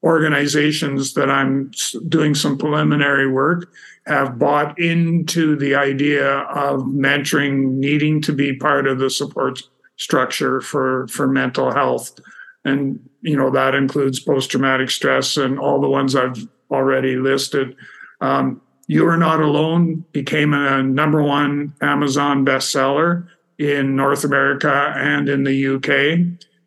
organizations 0.03 1.14
that 1.14 1.29
I'm 1.29 1.73
doing 2.09 2.35
some 2.35 2.57
preliminary 2.57 3.31
work 3.31 3.69
have 4.07 4.38
bought 4.38 4.79
into 4.79 5.57
the 5.57 5.75
idea 5.75 6.38
of 6.38 6.81
mentoring 6.83 7.73
needing 7.73 8.21
to 8.23 8.33
be 8.33 8.57
part 8.57 8.87
of 8.87 8.99
the 8.99 9.11
support 9.11 9.62
structure 9.97 10.61
for 10.61 11.09
for 11.09 11.27
mental 11.27 11.73
health. 11.73 12.19
And 12.64 13.01
you 13.23 13.37
know 13.37 13.51
that 13.51 13.75
includes 13.75 14.21
post-traumatic 14.21 14.90
stress 14.90 15.37
and 15.37 15.59
all 15.59 15.81
the 15.81 15.88
ones 15.88 16.14
i've 16.14 16.47
already 16.71 17.16
listed. 17.16 17.77
Um, 18.21 18.61
you 18.87 19.07
are 19.07 19.16
not 19.16 19.40
alone 19.40 20.05
became 20.12 20.55
a 20.55 20.83
number 20.83 21.23
one 21.23 21.75
amazon 21.83 22.45
bestseller 22.47 23.27
in 23.59 23.97
north 23.97 24.25
america 24.25 24.92
and 24.97 25.29
in 25.29 25.42
the 25.42 25.66
uk 25.75 25.88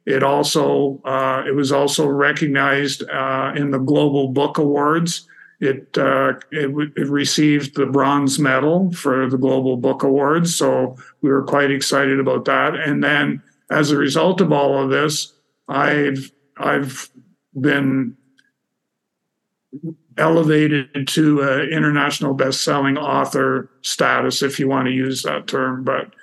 it 0.05 0.23
also 0.23 0.99
uh, 1.05 1.43
it 1.47 1.55
was 1.55 1.71
also 1.71 2.05
recognized 2.07 3.03
uh, 3.09 3.53
in 3.55 3.71
the 3.71 3.79
global 3.79 4.29
book 4.29 4.57
awards 4.57 5.28
it, 5.59 5.97
uh, 5.97 6.33
it, 6.51 6.69
it 6.95 7.07
received 7.07 7.75
the 7.75 7.85
bronze 7.85 8.39
medal 8.39 8.91
for 8.93 9.29
the 9.29 9.37
Global 9.37 9.77
Book 9.77 10.03
Awards, 10.03 10.55
so 10.55 10.95
we 11.21 11.29
were 11.29 11.43
quite 11.43 11.71
excited 11.71 12.19
about 12.19 12.45
that. 12.45 12.75
And 12.75 13.03
then, 13.03 13.41
as 13.69 13.91
a 13.91 13.97
result 13.97 14.41
of 14.41 14.51
all 14.51 14.81
of 14.81 14.89
this, 14.89 15.33
I've 15.67 16.31
I've 16.57 17.09
been 17.59 18.15
elevated 20.17 21.07
to 21.07 21.41
international 21.71 22.33
best-selling 22.33 22.97
author 22.97 23.69
status, 23.81 24.41
if 24.41 24.59
you 24.59 24.67
want 24.67 24.87
to 24.87 24.91
use 24.91 25.23
that 25.23 25.47
term. 25.47 25.83
But 25.83 26.13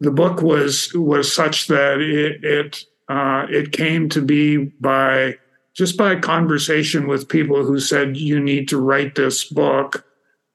the 0.00 0.10
book 0.10 0.42
was 0.42 0.92
was 0.94 1.32
such 1.32 1.68
that 1.68 2.00
it 2.00 2.44
it 2.44 2.84
uh, 3.08 3.46
it 3.48 3.72
came 3.72 4.08
to 4.10 4.22
be 4.22 4.56
by 4.80 5.36
just 5.76 5.98
by 5.98 6.16
conversation 6.16 7.06
with 7.06 7.28
people 7.28 7.62
who 7.64 7.78
said 7.78 8.16
you 8.16 8.40
need 8.40 8.66
to 8.68 8.80
write 8.80 9.14
this 9.14 9.44
book 9.44 10.04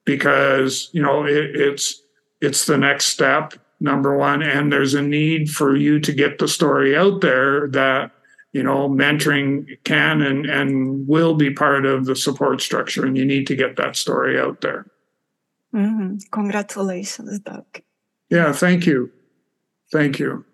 because 0.04 0.90
you 0.92 1.00
know 1.00 1.24
it, 1.24 1.56
it's 1.56 2.02
it's 2.40 2.66
the 2.66 2.76
next 2.76 3.06
step 3.06 3.54
number 3.80 4.16
one 4.16 4.42
and 4.42 4.72
there's 4.72 4.94
a 4.94 5.02
need 5.02 5.48
for 5.48 5.76
you 5.76 6.00
to 6.00 6.12
get 6.12 6.38
the 6.38 6.48
story 6.48 6.96
out 6.96 7.20
there 7.20 7.68
that 7.68 8.10
you 8.52 8.62
know 8.62 8.88
mentoring 8.88 9.66
can 9.84 10.20
and 10.22 10.46
and 10.46 11.06
will 11.06 11.34
be 11.34 11.52
part 11.52 11.86
of 11.86 12.04
the 12.06 12.16
support 12.16 12.60
structure 12.60 13.06
and 13.06 13.16
you 13.16 13.24
need 13.24 13.46
to 13.46 13.56
get 13.56 13.76
that 13.76 13.96
story 13.96 14.38
out 14.38 14.60
there. 14.60 14.86
Mm-hmm. 15.72 16.16
congratulations 16.32 17.38
doug. 17.38 17.80
Yeah 18.28 18.52
thank 18.52 18.86
you. 18.86 19.10
Thank 19.92 20.18
you. 20.18 20.44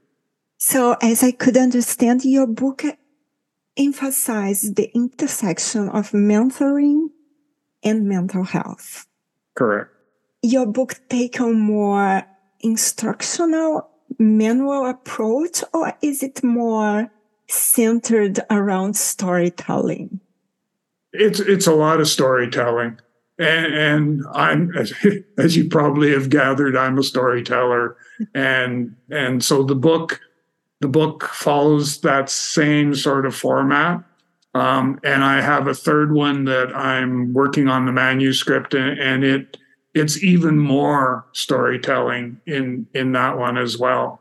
So 0.59 0.97
as 1.01 1.23
i 1.23 1.33
could 1.33 1.57
understand 1.57 2.25
your 2.25 2.47
book 2.47 2.85
emphasize 3.79 4.63
the 4.75 4.91
intersection 4.95 5.89
of 5.89 6.11
mentoring 6.11 7.09
and 7.83 8.09
mental 8.09 8.45
health. 8.45 9.07
Correct. 9.55 9.91
Your 10.43 10.67
book 10.67 11.01
take 11.09 11.39
a 11.39 11.47
more 11.47 12.25
instructional 12.61 13.89
manual 14.19 14.87
approach 14.87 15.63
or 15.73 15.93
is 16.03 16.23
it 16.23 16.43
more 16.43 17.11
centered 17.49 18.41
around 18.51 18.97
storytelling? 18.97 20.21
It's 21.13 21.41
it's 21.41 21.67
a 21.67 21.75
lot 21.75 22.01
of 22.01 22.09
storytelling. 22.09 22.99
And, 23.39 23.75
and 23.75 24.23
I'm 24.35 24.77
as, 24.77 24.93
as 25.39 25.57
you 25.57 25.69
probably 25.69 26.13
have 26.13 26.29
gathered, 26.29 26.77
I'm 26.77 26.99
a 26.99 27.03
storyteller. 27.03 27.97
And 28.35 28.97
and 29.11 29.43
so 29.43 29.63
the 29.63 29.77
book 29.77 30.21
the 30.81 30.89
book 30.89 31.25
follows 31.25 32.01
that 32.01 32.31
same 32.31 32.95
sort 32.95 33.27
of 33.27 33.35
format. 33.35 34.03
Um, 34.55 34.99
and 35.05 35.23
I 35.25 35.41
have 35.41 35.67
a 35.67 35.75
third 35.75 36.13
one 36.13 36.45
that 36.45 36.75
I'm 36.75 37.33
working 37.33 37.69
on 37.69 37.87
the 37.87 37.93
manuscript, 37.93 38.75
and, 38.75 38.99
and 38.99 39.25
it 39.25 39.57
it's 39.95 40.23
even 40.23 40.59
more 40.59 41.27
storytelling 41.33 42.41
in 42.47 42.87
in 42.95 43.13
that 43.13 43.39
one 43.39 43.59
as 43.59 43.79
well. 43.79 44.21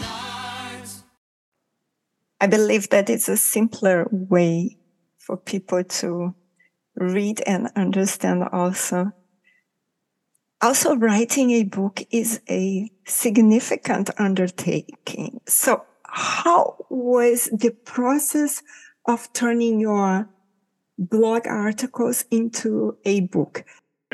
I 2.41 2.47
believe 2.47 2.89
that 2.89 3.07
it's 3.07 3.29
a 3.29 3.37
simpler 3.37 4.07
way 4.11 4.77
for 5.19 5.37
people 5.37 5.83
to 5.83 6.33
read 6.95 7.39
and 7.45 7.69
understand 7.75 8.43
also. 8.51 9.11
Also, 10.59 10.95
writing 10.95 11.51
a 11.51 11.63
book 11.63 12.01
is 12.09 12.41
a 12.49 12.89
significant 13.05 14.09
undertaking. 14.17 15.39
So, 15.45 15.85
how 16.03 16.77
was 16.89 17.45
the 17.53 17.71
process 17.85 18.63
of 19.07 19.31
turning 19.33 19.79
your 19.79 20.27
blog 20.97 21.45
articles 21.45 22.25
into 22.31 22.97
a 23.05 23.21
book? 23.21 23.65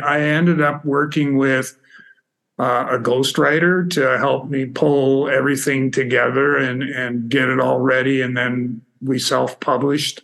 I 0.04 0.20
ended 0.20 0.62
up 0.62 0.84
working 0.84 1.38
with 1.38 1.78
uh, 2.60 2.88
a 2.92 3.00
ghostwriter 3.00 3.90
to 3.92 4.18
help 4.18 4.50
me 4.50 4.66
pull 4.66 5.30
everything 5.30 5.92
together 5.92 6.58
and, 6.58 6.82
and 6.82 7.30
get 7.30 7.50
it 7.50 7.60
all 7.60 7.80
ready. 7.80 8.22
And 8.22 8.36
then 8.36 8.82
we 9.02 9.20
self 9.20 9.60
published 9.60 10.22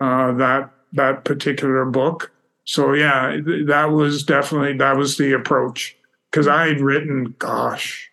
uh, 0.00 0.32
that, 0.32 0.70
that 0.92 1.24
particular 1.24 1.84
book. 1.84 2.32
So, 2.64 2.94
yeah, 2.94 3.36
that 3.66 3.90
was 3.92 4.24
definitely 4.24 4.76
that 4.78 4.96
was 4.96 5.18
the 5.18 5.32
approach 5.32 5.96
because 6.30 6.48
I 6.48 6.66
had 6.66 6.80
written, 6.80 7.34
gosh, 7.38 8.10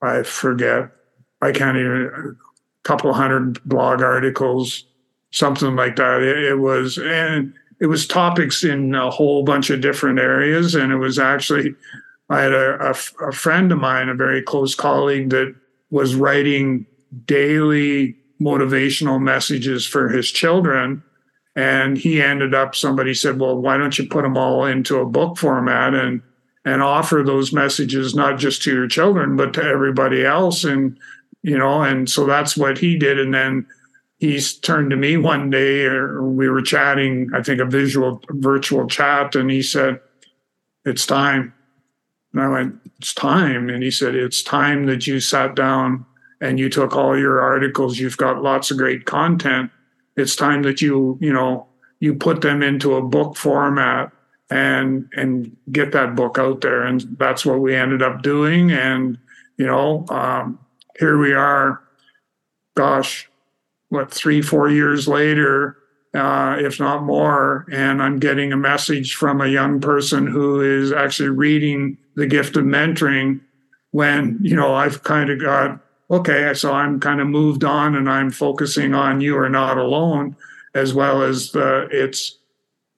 I 0.00 0.22
forget, 0.22 0.90
I 1.40 1.52
can't 1.52 1.76
even, 1.76 2.36
a 2.38 2.88
couple 2.88 3.12
hundred 3.12 3.62
blog 3.64 4.02
articles, 4.02 4.84
something 5.32 5.74
like 5.74 5.96
that. 5.96 6.22
It, 6.22 6.44
it, 6.44 6.58
was, 6.58 6.98
and 6.98 7.54
it 7.80 7.86
was 7.86 8.06
topics 8.06 8.62
in 8.62 8.94
a 8.94 9.10
whole 9.10 9.42
bunch 9.42 9.70
of 9.70 9.80
different 9.80 10.18
areas. 10.18 10.74
And 10.74 10.92
it 10.92 10.96
was 10.96 11.18
actually, 11.18 11.74
I 12.32 12.40
had 12.42 12.52
a, 12.52 12.94
friend 12.94 13.70
of 13.72 13.78
mine, 13.78 14.08
a 14.08 14.14
very 14.14 14.42
close 14.42 14.74
colleague 14.74 15.30
that 15.30 15.54
was 15.90 16.14
writing 16.14 16.86
daily 17.26 18.16
motivational 18.40 19.20
messages 19.20 19.86
for 19.86 20.08
his 20.08 20.30
children. 20.30 21.02
And 21.54 21.98
he 21.98 22.22
ended 22.22 22.54
up, 22.54 22.74
somebody 22.74 23.12
said, 23.14 23.38
well, 23.38 23.56
why 23.56 23.76
don't 23.76 23.98
you 23.98 24.08
put 24.08 24.22
them 24.22 24.38
all 24.38 24.64
into 24.64 24.98
a 24.98 25.06
book 25.06 25.36
format? 25.36 25.94
And 25.94 26.22
and 26.64 26.82
offer 26.82 27.22
those 27.24 27.52
messages 27.52 28.14
not 28.14 28.38
just 28.38 28.62
to 28.62 28.72
your 28.72 28.88
children 28.88 29.36
but 29.36 29.52
to 29.54 29.62
everybody 29.62 30.24
else 30.24 30.64
and 30.64 30.98
you 31.42 31.58
know 31.58 31.82
and 31.82 32.08
so 32.08 32.24
that's 32.24 32.56
what 32.56 32.78
he 32.78 32.96
did 32.96 33.18
and 33.18 33.34
then 33.34 33.66
he 34.18 34.40
turned 34.62 34.90
to 34.90 34.96
me 34.96 35.16
one 35.16 35.50
day 35.50 35.84
or 35.84 36.22
we 36.22 36.48
were 36.48 36.62
chatting 36.62 37.28
i 37.34 37.42
think 37.42 37.60
a 37.60 37.64
visual 37.64 38.22
virtual 38.30 38.86
chat 38.86 39.34
and 39.34 39.50
he 39.50 39.62
said 39.62 39.98
it's 40.84 41.06
time 41.06 41.52
and 42.32 42.42
i 42.42 42.48
went 42.48 42.82
it's 43.02 43.14
time. 43.14 43.68
And 43.68 43.82
he 43.82 43.90
said 43.90 44.14
it's 44.14 44.44
time 44.44 44.86
that 44.86 45.08
you 45.08 45.18
sat 45.18 45.56
down 45.56 46.06
and 46.40 46.60
you 46.60 46.68
took 46.68 46.94
all 46.94 47.18
your 47.18 47.40
articles. 47.40 47.98
You've 47.98 48.16
got 48.16 48.40
lots 48.40 48.70
of 48.70 48.76
great 48.76 49.06
content. 49.06 49.72
It's 50.16 50.36
time 50.36 50.62
that 50.62 50.80
you 50.80 51.18
you 51.20 51.32
know 51.32 51.66
you 51.98 52.14
put 52.14 52.40
them 52.40 52.62
into 52.62 52.94
a 52.94 53.02
book 53.02 53.36
format 53.36 54.12
and 54.50 55.08
and 55.16 55.56
get 55.72 55.90
that 55.92 56.14
book 56.14 56.38
out 56.38 56.60
there. 56.60 56.84
And 56.84 57.00
that's 57.18 57.44
what 57.44 57.58
we 57.58 57.74
ended 57.74 58.02
up 58.02 58.22
doing. 58.22 58.70
And 58.70 59.18
you 59.56 59.66
know 59.66 60.06
um, 60.08 60.60
here 60.96 61.18
we 61.18 61.32
are 61.32 61.82
gosh 62.76 63.28
what 63.88 64.12
three 64.12 64.42
four 64.42 64.70
years 64.70 65.08
later 65.08 65.76
uh, 66.14 66.56
if 66.60 66.78
not 66.78 67.02
more. 67.02 67.66
And 67.72 68.00
i'm 68.00 68.20
getting 68.20 68.52
a 68.52 68.56
message 68.56 69.16
from 69.16 69.40
a 69.40 69.48
young 69.48 69.80
person 69.80 70.28
who 70.28 70.60
is 70.60 70.92
actually 70.92 71.30
reading 71.30 71.98
the 72.14 72.26
gift 72.26 72.56
of 72.56 72.64
mentoring 72.64 73.40
when 73.90 74.38
you 74.42 74.56
know 74.56 74.74
i've 74.74 75.02
kind 75.02 75.30
of 75.30 75.40
got 75.40 75.80
okay 76.10 76.52
so 76.54 76.72
i'm 76.72 77.00
kind 77.00 77.20
of 77.20 77.26
moved 77.26 77.64
on 77.64 77.94
and 77.94 78.10
i'm 78.10 78.30
focusing 78.30 78.94
on 78.94 79.20
you 79.20 79.36
are 79.36 79.48
not 79.48 79.78
alone 79.78 80.36
as 80.74 80.94
well 80.94 81.22
as 81.22 81.52
the 81.52 81.88
it's 81.90 82.38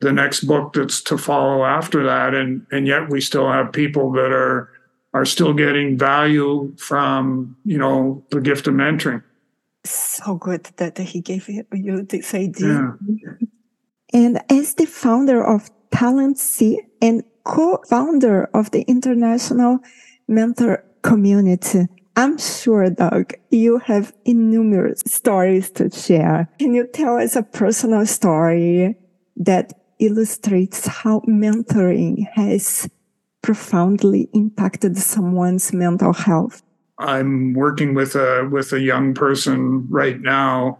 the 0.04 0.12
next 0.12 0.44
book 0.44 0.74
that's 0.74 1.00
to 1.02 1.18
follow 1.18 1.64
after 1.64 2.04
that. 2.04 2.34
And 2.34 2.66
and 2.70 2.86
yet 2.86 3.10
we 3.10 3.20
still 3.20 3.50
have 3.50 3.72
people 3.72 4.12
that 4.12 4.30
are 4.32 4.70
are 5.12 5.24
still 5.24 5.54
getting 5.54 5.98
value 5.98 6.74
from 6.76 7.56
you 7.64 7.78
know 7.78 8.22
the 8.30 8.40
gift 8.40 8.66
of 8.68 8.74
mentoring. 8.74 9.22
So 9.84 10.36
good 10.36 10.64
that 10.76 10.98
he 10.98 11.20
gave 11.20 11.48
you 11.48 12.02
this. 12.02 12.34
Idea 12.34 12.96
yeah. 13.08 13.32
and 14.12 14.42
as 14.50 14.74
the 14.74 14.86
founder 14.86 15.44
of 15.44 15.70
TalentC 15.94 16.76
and 17.00 17.22
co-founder 17.44 18.44
of 18.54 18.70
the 18.70 18.82
international 18.82 19.78
mentor 20.28 20.84
community 21.02 21.86
I'm 22.16 22.38
sure, 22.38 22.88
Doug, 22.90 23.32
you 23.50 23.78
have 23.78 24.14
innumerable 24.24 24.94
stories 25.04 25.68
to 25.72 25.90
share. 25.90 26.48
Can 26.60 26.72
you 26.72 26.86
tell 26.86 27.16
us 27.18 27.34
a 27.34 27.42
personal 27.42 28.06
story 28.06 28.94
that 29.36 29.72
illustrates 29.98 30.86
how 30.86 31.20
mentoring 31.26 32.26
has 32.34 32.88
profoundly 33.42 34.28
impacted 34.32 34.96
someone's 34.96 35.72
mental 35.72 36.12
health. 36.12 36.62
I'm 36.98 37.52
working 37.52 37.94
with 37.94 38.14
a 38.14 38.48
with 38.50 38.72
a 38.72 38.80
young 38.80 39.14
person 39.14 39.86
right 39.90 40.20
now 40.20 40.78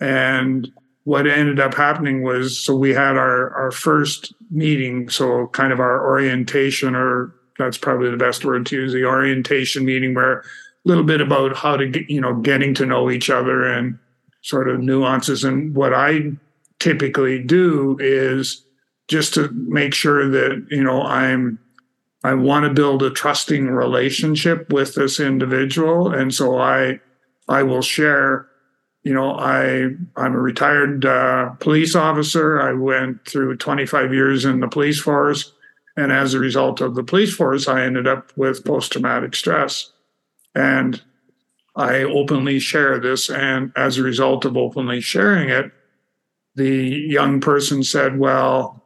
and 0.00 0.68
what 1.04 1.26
ended 1.26 1.58
up 1.58 1.74
happening 1.74 2.22
was 2.22 2.58
so 2.58 2.74
we 2.74 2.90
had 2.90 3.16
our 3.16 3.50
our 3.54 3.70
first 3.70 4.34
meeting 4.50 5.08
so 5.08 5.46
kind 5.48 5.72
of 5.72 5.80
our 5.80 6.06
orientation 6.06 6.94
or 6.94 7.34
that's 7.58 7.78
probably 7.78 8.10
the 8.10 8.16
best 8.16 8.44
word 8.44 8.66
to 8.66 8.76
use 8.76 8.92
the 8.92 9.04
orientation 9.04 9.84
meeting 9.84 10.14
where 10.14 10.40
a 10.40 10.44
little 10.84 11.04
bit 11.04 11.20
about 11.20 11.56
how 11.56 11.76
to 11.76 11.86
get 11.86 12.08
you 12.08 12.20
know 12.20 12.34
getting 12.34 12.74
to 12.74 12.86
know 12.86 13.10
each 13.10 13.30
other 13.30 13.66
and 13.66 13.98
sort 14.42 14.68
of 14.68 14.80
nuances. 14.80 15.44
And 15.44 15.74
what 15.74 15.92
I 15.92 16.32
typically 16.78 17.42
do 17.42 17.98
is 18.00 18.64
just 19.08 19.34
to 19.34 19.50
make 19.52 19.92
sure 19.92 20.28
that 20.28 20.66
you 20.70 20.82
know 20.82 21.02
i'm 21.02 21.58
i 22.24 22.32
want 22.32 22.64
to 22.64 22.72
build 22.72 23.02
a 23.02 23.10
trusting 23.10 23.68
relationship 23.68 24.72
with 24.72 24.94
this 24.94 25.20
individual. 25.20 26.12
And 26.12 26.34
so 26.34 26.58
i 26.58 27.00
i 27.48 27.62
will 27.62 27.82
share 27.82 28.48
you 29.02 29.14
know 29.14 29.32
i 29.32 29.88
i'm 30.16 30.34
a 30.34 30.40
retired 30.40 31.04
uh, 31.04 31.50
police 31.60 31.94
officer 31.94 32.60
i 32.60 32.72
went 32.72 33.24
through 33.26 33.56
25 33.56 34.12
years 34.12 34.44
in 34.44 34.60
the 34.60 34.68
police 34.68 35.00
force 35.00 35.52
and 35.96 36.12
as 36.12 36.34
a 36.34 36.38
result 36.38 36.80
of 36.80 36.94
the 36.94 37.04
police 37.04 37.34
force 37.34 37.68
i 37.68 37.82
ended 37.82 38.06
up 38.06 38.32
with 38.36 38.64
post-traumatic 38.64 39.34
stress 39.34 39.92
and 40.54 41.02
i 41.76 42.02
openly 42.02 42.58
share 42.58 42.98
this 42.98 43.30
and 43.30 43.72
as 43.76 43.98
a 43.98 44.02
result 44.02 44.44
of 44.44 44.56
openly 44.56 45.00
sharing 45.00 45.48
it 45.48 45.72
the 46.54 47.06
young 47.08 47.40
person 47.40 47.82
said, 47.82 48.18
Well, 48.18 48.84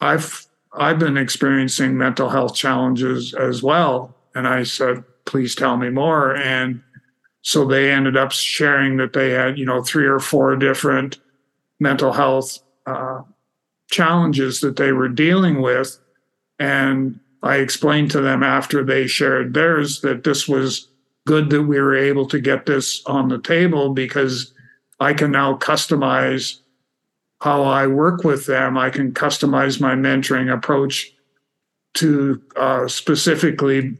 I've 0.00 0.46
I've 0.72 0.98
been 0.98 1.16
experiencing 1.16 1.96
mental 1.96 2.28
health 2.28 2.54
challenges 2.54 3.32
as 3.34 3.62
well. 3.62 4.14
And 4.34 4.46
I 4.46 4.62
said, 4.62 5.04
please 5.24 5.54
tell 5.54 5.78
me 5.78 5.88
more. 5.88 6.36
And 6.36 6.82
so 7.46 7.64
they 7.64 7.92
ended 7.92 8.16
up 8.16 8.32
sharing 8.32 8.96
that 8.96 9.12
they 9.12 9.30
had, 9.30 9.56
you 9.56 9.64
know, 9.64 9.80
three 9.80 10.04
or 10.04 10.18
four 10.18 10.56
different 10.56 11.20
mental 11.78 12.12
health 12.12 12.58
uh, 12.86 13.22
challenges 13.88 14.58
that 14.62 14.74
they 14.74 14.90
were 14.90 15.08
dealing 15.08 15.62
with. 15.62 15.96
And 16.58 17.20
I 17.44 17.58
explained 17.58 18.10
to 18.10 18.20
them 18.20 18.42
after 18.42 18.82
they 18.82 19.06
shared 19.06 19.54
theirs 19.54 20.00
that 20.00 20.24
this 20.24 20.48
was 20.48 20.88
good 21.24 21.50
that 21.50 21.62
we 21.62 21.78
were 21.78 21.94
able 21.94 22.26
to 22.26 22.40
get 22.40 22.66
this 22.66 23.06
on 23.06 23.28
the 23.28 23.38
table 23.38 23.90
because 23.90 24.52
I 24.98 25.14
can 25.14 25.30
now 25.30 25.56
customize 25.56 26.58
how 27.42 27.62
I 27.62 27.86
work 27.86 28.24
with 28.24 28.46
them. 28.46 28.76
I 28.76 28.90
can 28.90 29.12
customize 29.12 29.80
my 29.80 29.94
mentoring 29.94 30.52
approach 30.52 31.12
to 31.94 32.42
uh, 32.56 32.88
specifically 32.88 33.98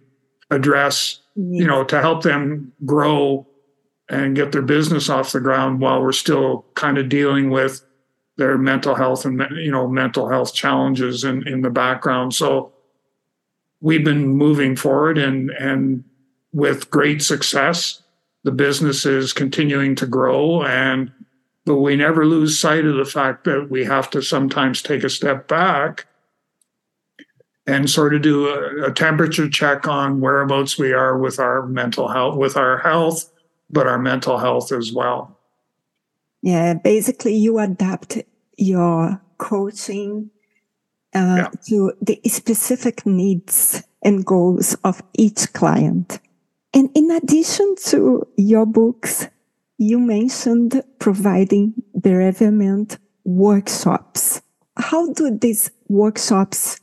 address, 0.50 1.20
you 1.36 1.42
mm-hmm. 1.42 1.66
know, 1.66 1.84
to 1.84 2.00
help 2.00 2.22
them 2.22 2.72
grow 2.84 3.46
and 4.08 4.36
get 4.36 4.52
their 4.52 4.62
business 4.62 5.08
off 5.08 5.32
the 5.32 5.40
ground 5.40 5.80
while 5.80 6.00
we're 6.00 6.12
still 6.12 6.64
kind 6.74 6.96
of 6.96 7.08
dealing 7.08 7.50
with 7.50 7.84
their 8.36 8.58
mental 8.58 8.94
health 8.94 9.24
and 9.24 9.42
you 9.56 9.70
know 9.70 9.88
mental 9.88 10.28
health 10.28 10.54
challenges 10.54 11.24
in, 11.24 11.46
in 11.46 11.62
the 11.62 11.70
background. 11.70 12.34
So 12.34 12.72
we've 13.80 14.04
been 14.04 14.26
moving 14.28 14.76
forward 14.76 15.18
and 15.18 15.50
and 15.50 16.04
with 16.52 16.90
great 16.90 17.22
success 17.22 18.02
the 18.44 18.52
business 18.52 19.04
is 19.04 19.32
continuing 19.32 19.94
to 19.96 20.06
grow 20.06 20.62
and 20.62 21.12
but 21.64 21.76
we 21.76 21.96
never 21.96 22.24
lose 22.24 22.58
sight 22.58 22.84
of 22.84 22.96
the 22.96 23.04
fact 23.04 23.44
that 23.44 23.68
we 23.68 23.84
have 23.84 24.08
to 24.10 24.22
sometimes 24.22 24.80
take 24.80 25.02
a 25.02 25.10
step 25.10 25.48
back 25.48 26.06
and 27.66 27.90
sort 27.90 28.14
of 28.14 28.22
do 28.22 28.48
a, 28.48 28.88
a, 28.88 28.92
temperature 28.92 29.48
check 29.48 29.88
on 29.88 30.20
whereabouts 30.20 30.78
we 30.78 30.92
are 30.92 31.18
with 31.18 31.38
our 31.38 31.66
mental 31.66 32.08
health 32.08 32.36
with 32.36 32.56
our 32.56 32.78
health 32.78 33.30
but 33.70 33.86
our 33.86 33.98
mental 33.98 34.38
health 34.38 34.72
as 34.72 34.92
well 34.92 35.38
yeah 36.42 36.74
basically 36.74 37.34
you 37.34 37.58
adapt 37.58 38.18
your 38.56 39.20
coaching 39.38 40.30
uh, 41.14 41.36
yeah. 41.36 41.48
to 41.66 41.92
the 42.00 42.20
specific 42.26 43.04
needs 43.06 43.82
and 44.02 44.24
goals 44.24 44.74
of 44.84 45.02
each 45.14 45.52
client 45.52 46.20
and 46.76 46.90
in 46.94 47.10
addition 47.10 47.74
to 47.86 48.28
your 48.36 48.66
books, 48.66 49.28
you 49.78 49.98
mentioned 49.98 50.82
providing 50.98 51.72
bereavement 51.94 52.98
workshops. 53.24 54.42
How 54.76 55.10
do 55.14 55.30
these 55.30 55.70
workshops 55.88 56.78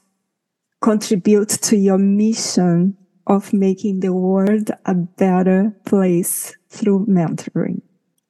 contribute 0.84 1.50
to 1.50 1.78
your 1.78 1.98
mission 1.98 2.96
of 3.26 3.54
making 3.54 4.02
the 4.02 4.14
world 4.14 4.70
a 4.86 4.94
better 4.94 5.74
place 5.86 6.56
through 6.70 7.06
mentoring? 7.08 7.82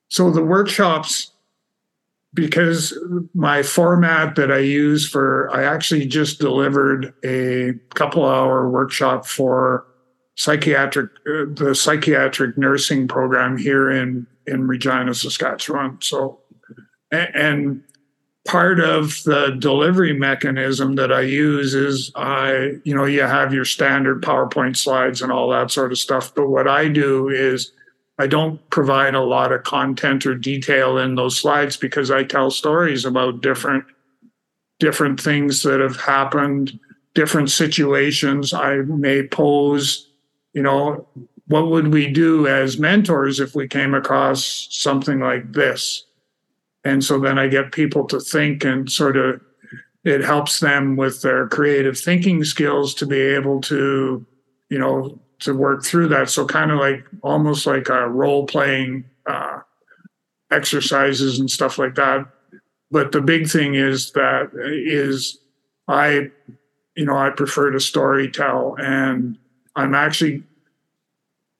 So 0.09 0.29
the 0.29 0.43
workshops 0.43 1.33
because 2.33 2.97
my 3.35 3.61
format 3.61 4.35
that 4.35 4.51
I 4.51 4.59
use 4.59 5.07
for, 5.07 5.49
I 5.55 5.63
actually 5.63 6.07
just 6.07 6.39
delivered 6.39 7.13
a 7.23 7.73
couple 7.93 8.25
hour 8.25 8.69
workshop 8.69 9.27
for 9.27 9.85
psychiatric, 10.35 11.11
uh, 11.27 11.45
the 11.47 11.75
psychiatric 11.75 12.57
nursing 12.57 13.07
program 13.07 13.57
here 13.57 13.91
in, 13.91 14.25
in 14.47 14.67
Regina, 14.67 15.13
Saskatchewan. 15.13 15.99
So, 16.01 16.39
and 17.11 17.83
part 18.45 18.79
of 18.79 19.23
the 19.23 19.55
delivery 19.57 20.13
mechanism 20.13 20.95
that 20.95 21.11
I 21.11 21.21
use 21.21 21.73
is 21.73 22.11
I, 22.15 22.73
you 22.83 22.93
know, 22.95 23.05
you 23.05 23.21
have 23.21 23.53
your 23.53 23.65
standard 23.65 24.21
PowerPoint 24.21 24.75
slides 24.75 25.21
and 25.21 25.31
all 25.31 25.49
that 25.49 25.71
sort 25.71 25.91
of 25.91 25.97
stuff. 25.97 26.33
But 26.35 26.49
what 26.49 26.67
I 26.67 26.89
do 26.89 27.29
is 27.29 27.71
I 28.19 28.27
don't 28.27 28.69
provide 28.69 29.15
a 29.15 29.21
lot 29.21 29.51
of 29.51 29.63
content 29.63 30.25
or 30.25 30.35
detail 30.35 30.97
in 30.97 31.15
those 31.15 31.39
slides 31.39 31.77
because 31.77 32.11
I 32.11 32.23
tell 32.23 32.51
stories 32.51 33.05
about 33.05 33.41
different 33.41 33.85
different 34.79 35.21
things 35.21 35.63
that 35.63 35.79
have 35.79 35.95
happened, 35.95 36.77
different 37.13 37.49
situations 37.49 38.53
I 38.53 38.77
may 38.77 39.25
pose, 39.25 40.09
you 40.53 40.61
know, 40.61 41.07
what 41.47 41.67
would 41.67 41.93
we 41.93 42.07
do 42.07 42.47
as 42.47 42.77
mentors 42.77 43.39
if 43.39 43.55
we 43.55 43.67
came 43.67 43.93
across 43.93 44.67
something 44.71 45.19
like 45.19 45.53
this? 45.53 46.05
And 46.83 47.03
so 47.03 47.19
then 47.19 47.39
I 47.39 47.47
get 47.47 47.71
people 47.71 48.05
to 48.07 48.19
think 48.19 48.63
and 48.63 48.91
sort 48.91 49.17
of 49.17 49.41
it 50.03 50.21
helps 50.21 50.59
them 50.59 50.97
with 50.97 51.21
their 51.21 51.47
creative 51.47 51.97
thinking 51.97 52.43
skills 52.43 52.93
to 52.95 53.05
be 53.05 53.19
able 53.19 53.61
to, 53.61 54.25
you 54.69 54.77
know, 54.77 55.17
to 55.39 55.53
work 55.53 55.83
through 55.83 56.09
that. 56.09 56.29
So 56.29 56.45
kind 56.45 56.71
of 56.71 56.79
like 56.79 57.05
almost 57.21 57.65
like 57.65 57.87
a 57.89 58.09
role 58.09 58.45
playing 58.45 59.05
uh, 59.25 59.59
exercises 60.51 61.39
and 61.39 61.49
stuff 61.49 61.77
like 61.77 61.95
that. 61.95 62.27
But 62.91 63.11
the 63.11 63.21
big 63.21 63.49
thing 63.49 63.75
is 63.75 64.11
that 64.11 64.51
is 64.53 65.39
I, 65.87 66.31
you 66.95 67.05
know, 67.05 67.17
I 67.17 67.29
prefer 67.31 67.71
to 67.71 67.79
story 67.79 68.29
tell, 68.29 68.75
and 68.79 69.37
I'm 69.75 69.95
actually, 69.95 70.43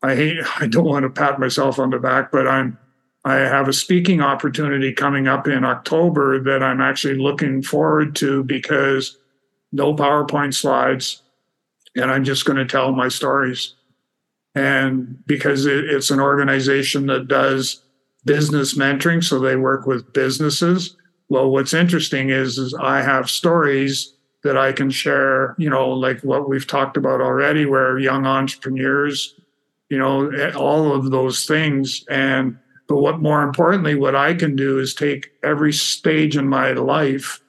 I 0.02 0.16
hate, 0.16 0.38
I 0.60 0.68
don't 0.68 0.86
want 0.86 1.04
to 1.04 1.10
pat 1.10 1.40
myself 1.40 1.80
on 1.80 1.90
the 1.90 2.00
back, 2.00 2.32
but 2.32 2.48
I'm, 2.48 2.78
I 3.26 3.36
have 3.36 3.68
a 3.68 3.74
speaking 3.74 4.22
opportunity 4.22 4.92
coming 4.92 5.28
up 5.28 5.48
in 5.48 5.64
October 5.64 6.42
that 6.44 6.62
I'm 6.62 6.82
actually 6.82 7.18
looking 7.18 7.62
forward 7.62 8.16
to 8.18 8.44
because 8.44 9.18
no 9.72 9.96
PowerPoint 9.96 10.54
slides, 10.54 11.22
and 11.96 12.12
I'm 12.12 12.24
just 12.24 12.46
going 12.46 12.58
to 12.58 12.66
tell 12.66 12.92
my 12.92 13.08
stories. 13.08 13.76
And 14.56 15.26
because 15.26 15.66
it, 15.66 15.86
it's 15.86 16.12
an 16.12 16.20
organization 16.20 17.08
that 17.08 17.28
does 17.28 17.82
business 18.26 18.78
mentoring, 18.78 19.24
so 19.24 19.40
they 19.40 19.56
work 19.56 19.86
with 19.86 20.14
businesses. 20.14 20.96
Well, 21.30 21.50
what's 21.50 21.74
interesting 21.74 22.30
is, 22.30 22.58
is 22.58 22.74
I 22.74 23.02
have 23.02 23.30
stories 23.30 24.14
that 24.44 24.58
I 24.58 24.74
can 24.74 24.90
share, 24.90 25.56
you 25.58 25.70
know, 25.70 25.90
like 25.90 26.22
what 26.22 26.50
we've 26.50 26.68
talked 26.68 26.98
about 26.98 27.22
already, 27.22 27.66
where 27.66 27.98
young 27.98 28.26
entrepreneurs, 28.26 29.36
you 29.90 29.98
know, 29.98 30.30
eh, 30.30 30.52
all 30.52 30.94
of 30.94 31.12
those 31.12 31.46
things. 31.46 32.06
And, 32.10 32.60
but 32.88 32.98
what 32.98 33.22
more 33.22 33.44
importantly, 33.44 33.96
what 33.96 34.16
I 34.16 34.34
can 34.34 34.56
do 34.56 34.80
is 34.80 34.94
take 34.94 35.32
every 35.44 35.74
stage 35.74 36.36
in 36.36 36.48
my 36.48 36.72
life 36.74 37.42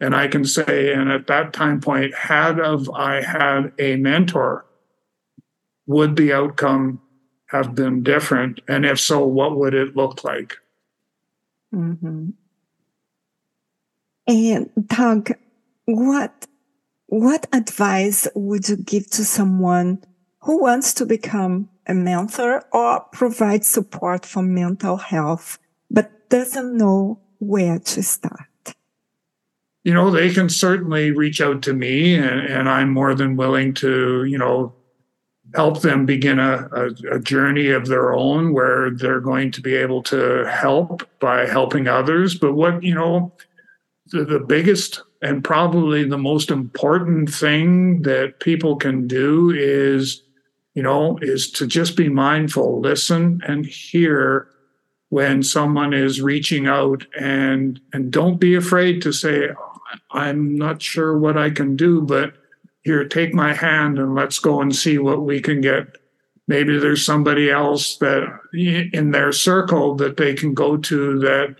and 0.00 0.14
I 0.14 0.28
can 0.28 0.44
say, 0.44 0.92
and 0.92 1.10
at 1.10 1.26
that 1.26 1.52
time 1.52 1.80
point, 1.80 2.14
had 2.14 2.60
of 2.60 2.88
I 2.90 3.20
had 3.20 3.72
a 3.78 3.96
mentor, 3.96 4.64
would 5.86 6.16
the 6.16 6.32
outcome 6.32 7.00
have 7.46 7.74
been 7.74 8.02
different? 8.02 8.60
And 8.68 8.86
if 8.86 9.00
so, 9.00 9.26
what 9.26 9.56
would 9.56 9.74
it 9.74 9.96
look 9.96 10.22
like? 10.22 10.56
Mm-hmm. 11.74 12.30
And 14.28 14.70
Doug, 14.86 15.32
what 15.86 16.46
what 17.06 17.46
advice 17.54 18.28
would 18.34 18.68
you 18.68 18.76
give 18.76 19.08
to 19.10 19.24
someone 19.24 20.04
who 20.42 20.60
wants 20.60 20.92
to 20.94 21.06
become 21.06 21.68
a 21.88 21.94
mentor 21.94 22.64
or 22.72 23.00
provide 23.12 23.64
support 23.64 24.26
for 24.26 24.42
mental 24.42 24.96
health 24.96 25.58
but 25.90 26.28
doesn't 26.28 26.76
know 26.76 27.18
where 27.38 27.78
to 27.78 28.02
start? 28.02 28.48
you 29.88 29.94
know, 29.94 30.10
they 30.10 30.30
can 30.30 30.50
certainly 30.50 31.12
reach 31.12 31.40
out 31.40 31.62
to 31.62 31.72
me, 31.72 32.14
and, 32.14 32.40
and 32.40 32.68
I'm 32.68 32.92
more 32.92 33.14
than 33.14 33.36
willing 33.36 33.72
to, 33.74 34.24
you 34.24 34.36
know, 34.36 34.74
help 35.54 35.80
them 35.80 36.04
begin 36.04 36.38
a, 36.38 36.68
a, 36.72 37.14
a, 37.14 37.18
journey 37.18 37.70
of 37.70 37.86
their 37.86 38.12
own 38.12 38.52
where 38.52 38.90
they're 38.90 39.20
going 39.20 39.50
to 39.52 39.62
be 39.62 39.74
able 39.74 40.02
to 40.02 40.44
help 40.44 41.08
by 41.20 41.46
helping 41.46 41.88
others. 41.88 42.34
But 42.34 42.52
what, 42.52 42.82
you 42.82 42.94
know, 42.94 43.32
the, 44.08 44.26
the 44.26 44.40
biggest 44.40 45.00
and 45.22 45.42
probably 45.42 46.04
the 46.04 46.18
most 46.18 46.50
important 46.50 47.32
thing 47.32 48.02
that 48.02 48.40
people 48.40 48.76
can 48.76 49.06
do 49.06 49.50
is, 49.56 50.22
you 50.78 50.84
know, 50.84 51.18
is 51.20 51.50
to 51.50 51.66
just 51.66 51.96
be 51.96 52.08
mindful, 52.08 52.80
listen 52.80 53.40
and 53.48 53.66
hear 53.66 54.46
when 55.08 55.42
someone 55.42 55.92
is 55.92 56.22
reaching 56.22 56.68
out 56.68 57.04
and 57.18 57.80
and 57.92 58.12
don't 58.12 58.38
be 58.38 58.54
afraid 58.54 59.02
to 59.02 59.12
say 59.12 59.48
I'm 60.12 60.54
not 60.54 60.80
sure 60.80 61.18
what 61.18 61.36
I 61.36 61.50
can 61.50 61.74
do, 61.74 62.00
but 62.00 62.34
here, 62.82 63.04
take 63.08 63.34
my 63.34 63.54
hand 63.54 63.98
and 63.98 64.14
let's 64.14 64.38
go 64.38 64.60
and 64.60 64.72
see 64.74 64.98
what 64.98 65.22
we 65.22 65.40
can 65.40 65.60
get. 65.60 65.98
Maybe 66.46 66.78
there's 66.78 67.04
somebody 67.04 67.50
else 67.50 67.96
that 67.96 68.28
in 68.52 69.10
their 69.10 69.32
circle 69.32 69.96
that 69.96 70.16
they 70.16 70.32
can 70.32 70.54
go 70.54 70.76
to 70.76 71.18
that 71.18 71.56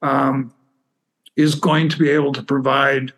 um, 0.00 0.54
is 1.36 1.56
going 1.56 1.90
to 1.90 1.98
be 1.98 2.08
able 2.08 2.32
to 2.32 2.42
provide, 2.42 3.12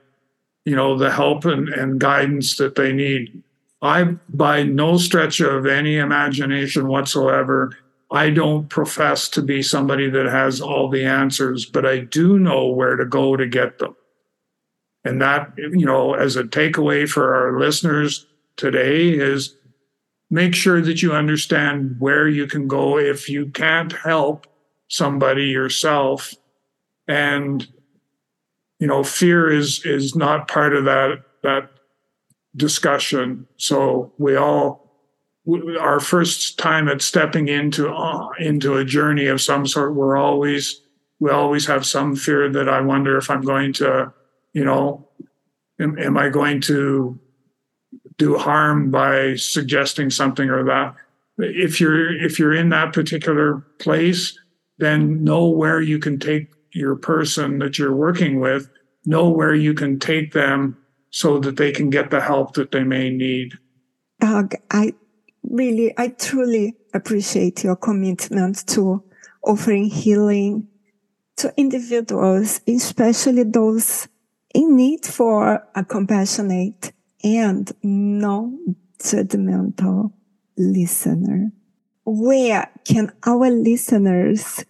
you 0.65 0.75
know, 0.75 0.99
the 0.99 1.13
help 1.13 1.45
and, 1.45 1.69
and 1.69 2.01
guidance 2.01 2.57
that 2.57 2.75
they 2.75 2.93
need. 2.93 3.45
I, 3.85 4.05
by 4.31 4.63
no 4.63 4.97
stretch 4.97 5.41
of 5.41 5.67
any 5.67 5.99
imagination 5.99 6.89
whatsoever, 6.89 7.77
I 8.11 8.31
don't 8.31 8.69
profess 8.69 9.29
to 9.31 9.43
be 9.43 9.63
somebody 9.63 10.09
that 10.09 10.27
has 10.27 10.61
all 10.61 10.89
the 10.89 11.05
answers, 11.05 11.67
but 11.67 11.85
I 11.85 11.99
do 11.99 12.39
know 12.39 12.69
where 12.69 12.97
to 12.97 13.05
go 13.05 13.37
to 13.37 13.47
get 13.47 13.79
them. 13.79 13.95
And 15.05 15.21
that, 15.21 15.53
you 15.59 15.85
know, 15.85 16.15
as 16.15 16.37
a 16.37 16.45
takeaway 16.45 17.07
for 17.07 17.35
our 17.35 17.59
listeners 17.59 18.27
today 18.57 19.11
is 19.11 19.55
make 20.31 20.55
sure 20.55 20.81
that 20.81 21.03
you 21.03 21.13
understand 21.13 21.97
where 21.99 22.27
you 22.27 22.47
can 22.47 22.67
go 22.67 22.99
if 22.99 23.29
you 23.29 23.47
can't 23.47 23.93
help 23.93 24.47
somebody 24.89 25.45
yourself. 25.45 26.33
And, 27.07 27.69
you 28.79 28.87
know, 28.87 29.05
fear 29.05 29.51
is 29.51 29.85
is 29.85 30.15
not 30.15 30.49
part 30.49 30.75
of 30.75 30.85
that 30.85 31.23
that 31.43 31.69
discussion. 32.57 33.47
So 33.57 34.13
we 34.19 34.37
all 34.37 34.85
our 35.79 36.01
first 36.01 36.59
time 36.59 36.89
at 36.89 37.03
stepping 37.03 37.49
into 37.49 37.93
uh, 37.93 38.29
into 38.39 38.77
a 38.77 38.85
journey 38.85 39.27
of 39.27 39.41
some 39.41 39.67
sort, 39.67 39.95
we're 39.95 40.17
always 40.17 40.81
we 41.21 41.31
always 41.31 41.67
have 41.67 41.87
some 41.87 42.17
fear 42.17 42.49
that 42.51 42.69
I 42.69 42.81
wonder 42.81 43.17
if 43.19 43.31
I'm 43.31 43.43
going 43.43 43.73
to 43.75 44.13
you 44.55 44.65
know, 44.65 45.07
am, 45.79 45.99
am 45.99 46.17
I 46.17 46.31
going 46.31 46.61
to 46.63 47.19
do 48.17 48.39
harm 48.39 48.91
by 48.91 49.35
suggesting 49.35 50.09
something 50.09 50.49
or 50.49 50.65
that? 50.65 50.95
If 51.37 51.81
you're 51.81 52.17
if 52.17 52.39
you're 52.39 52.55
in 52.55 52.71
that 52.71 52.93
particular 52.93 53.67
place, 53.81 54.39
then 54.79 55.23
know 55.25 55.49
where 55.49 55.81
you 55.81 55.99
can 55.99 56.19
take 56.19 56.53
your 56.73 56.97
person 56.97 57.59
that 57.59 57.79
you're 57.79 57.95
working 57.95 58.41
with, 58.41 58.71
know 59.05 59.29
where 59.29 59.55
you 59.55 59.75
can 59.75 59.99
take 59.99 60.33
them 60.33 60.77
so 61.15 61.39
that 61.39 61.57
they 61.57 61.71
can 61.71 61.91
get 61.91 62.11
the 62.11 62.21
help 62.21 62.55
that 62.55 62.73
they 62.73 62.83
may 62.83 63.09
need. 63.09 63.57
Doug, 64.19 64.57
I 64.69 64.95
really, 65.49 65.95
I 65.97 66.09
truly 66.09 66.75
appreciate 66.93 67.63
your 67.63 67.77
commitment 67.77 68.67
to 68.71 69.01
offering 69.45 69.85
healing 69.85 70.67
to 71.37 71.55
individuals, 71.57 72.61
especially 72.67 73.45
those 73.45 74.09
in 74.57 74.75
need 74.75 75.07
for 75.07 75.65
a 75.77 75.85
compassionate 75.85 76.93
and 77.23 77.71
non-judgmental 77.85 80.13
listener. 80.59 81.53
Where 82.05 82.69
can 82.85 83.13
our 83.25 83.51
listeners 83.51 84.65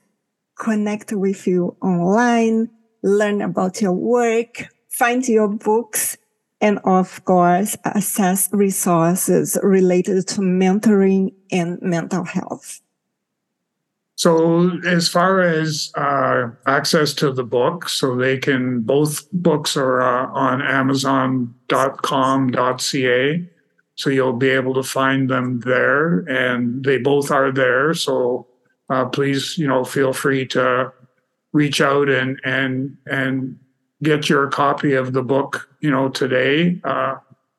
connect 0.58 1.10
with 1.12 1.46
you 1.46 1.74
online, 1.80 2.68
learn 3.02 3.40
about 3.40 3.80
your 3.80 3.92
work, 3.92 4.68
find 4.90 5.26
your 5.26 5.48
books, 5.48 6.18
and 6.64 6.80
of 6.84 7.22
course, 7.26 7.76
assess 7.84 8.48
resources 8.50 9.58
related 9.62 10.26
to 10.28 10.40
mentoring 10.40 11.34
and 11.52 11.78
mental 11.82 12.24
health? 12.24 12.80
So, 14.16 14.80
as 14.86 15.06
far 15.06 15.42
as 15.42 15.92
uh, 15.94 16.48
access 16.66 17.12
to 17.14 17.32
the 17.32 17.44
book, 17.44 17.90
so 17.90 18.16
they 18.16 18.38
can 18.38 18.80
both 18.80 19.30
books 19.30 19.76
are 19.76 20.00
uh, 20.00 20.28
on 20.32 20.62
Amazon.com.ca. 20.62 21.50
So 23.96 24.10
you'll 24.10 24.32
be 24.32 24.48
able 24.48 24.72
to 24.74 24.82
find 24.82 25.28
them 25.28 25.60
there, 25.60 26.20
and 26.20 26.82
they 26.82 26.96
both 26.96 27.30
are 27.30 27.52
there. 27.52 27.92
So 27.92 28.46
uh, 28.88 29.04
please, 29.04 29.58
you 29.58 29.68
know, 29.68 29.84
feel 29.84 30.14
free 30.14 30.46
to 30.46 30.92
reach 31.52 31.82
out 31.82 32.08
and 32.08 32.40
and 32.42 32.96
and 33.06 33.58
get 34.02 34.28
your 34.28 34.48
copy 34.48 34.94
of 34.94 35.12
the 35.12 35.22
book, 35.22 35.68
you 35.84 35.90
know, 35.90 36.08
today. 36.08 36.80
Uh, 36.82 37.16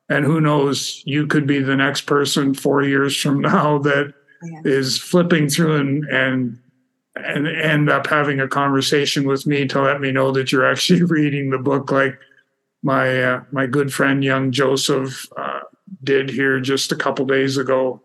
and 0.08 0.24
who 0.24 0.40
knows, 0.40 1.00
you 1.06 1.28
could 1.28 1.46
be 1.46 1.60
the 1.60 1.76
next 1.76 2.02
person 2.02 2.54
four 2.54 2.82
years 2.82 3.16
from 3.16 3.40
now 3.40 3.78
that 3.88 4.12
yeah. 4.42 4.60
is 4.64 4.98
flipping 4.98 5.48
through 5.48 5.76
and 5.76 6.04
and 6.06 6.58
and 7.14 7.46
end 7.46 7.88
up 7.88 8.06
having 8.08 8.40
a 8.40 8.48
conversation 8.48 9.26
with 9.26 9.46
me 9.46 9.66
to 9.66 9.80
let 9.80 10.00
me 10.00 10.10
know 10.10 10.32
that 10.32 10.50
you're 10.50 10.66
actually 10.70 11.04
reading 11.04 11.50
the 11.50 11.58
book, 11.58 11.92
like 11.92 12.18
my 12.82 13.22
uh, 13.22 13.44
my 13.52 13.66
good 13.66 13.92
friend 13.92 14.24
young 14.24 14.50
Joseph 14.50 15.24
uh, 15.36 15.60
did 16.02 16.28
here 16.28 16.58
just 16.58 16.90
a 16.90 16.96
couple 16.96 17.24
days 17.26 17.56
ago. 17.56 18.02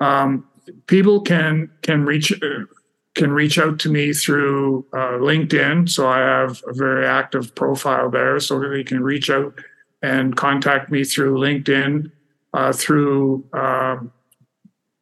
Um, 0.00 0.48
people 0.86 1.20
can 1.20 1.70
can 1.82 2.06
reach 2.06 2.32
can 3.18 3.32
reach 3.32 3.58
out 3.58 3.78
to 3.80 3.90
me 3.90 4.12
through 4.12 4.86
uh, 4.92 5.18
LinkedIn. 5.18 5.90
So 5.90 6.08
I 6.08 6.20
have 6.20 6.62
a 6.66 6.72
very 6.72 7.04
active 7.06 7.54
profile 7.54 8.08
there, 8.10 8.40
so 8.40 8.58
they 8.60 8.84
can 8.84 9.02
reach 9.02 9.28
out 9.28 9.52
and 10.00 10.36
contact 10.36 10.90
me 10.90 11.04
through 11.04 11.38
LinkedIn, 11.38 12.10
uh, 12.54 12.72
through 12.72 13.44
um, 13.52 14.12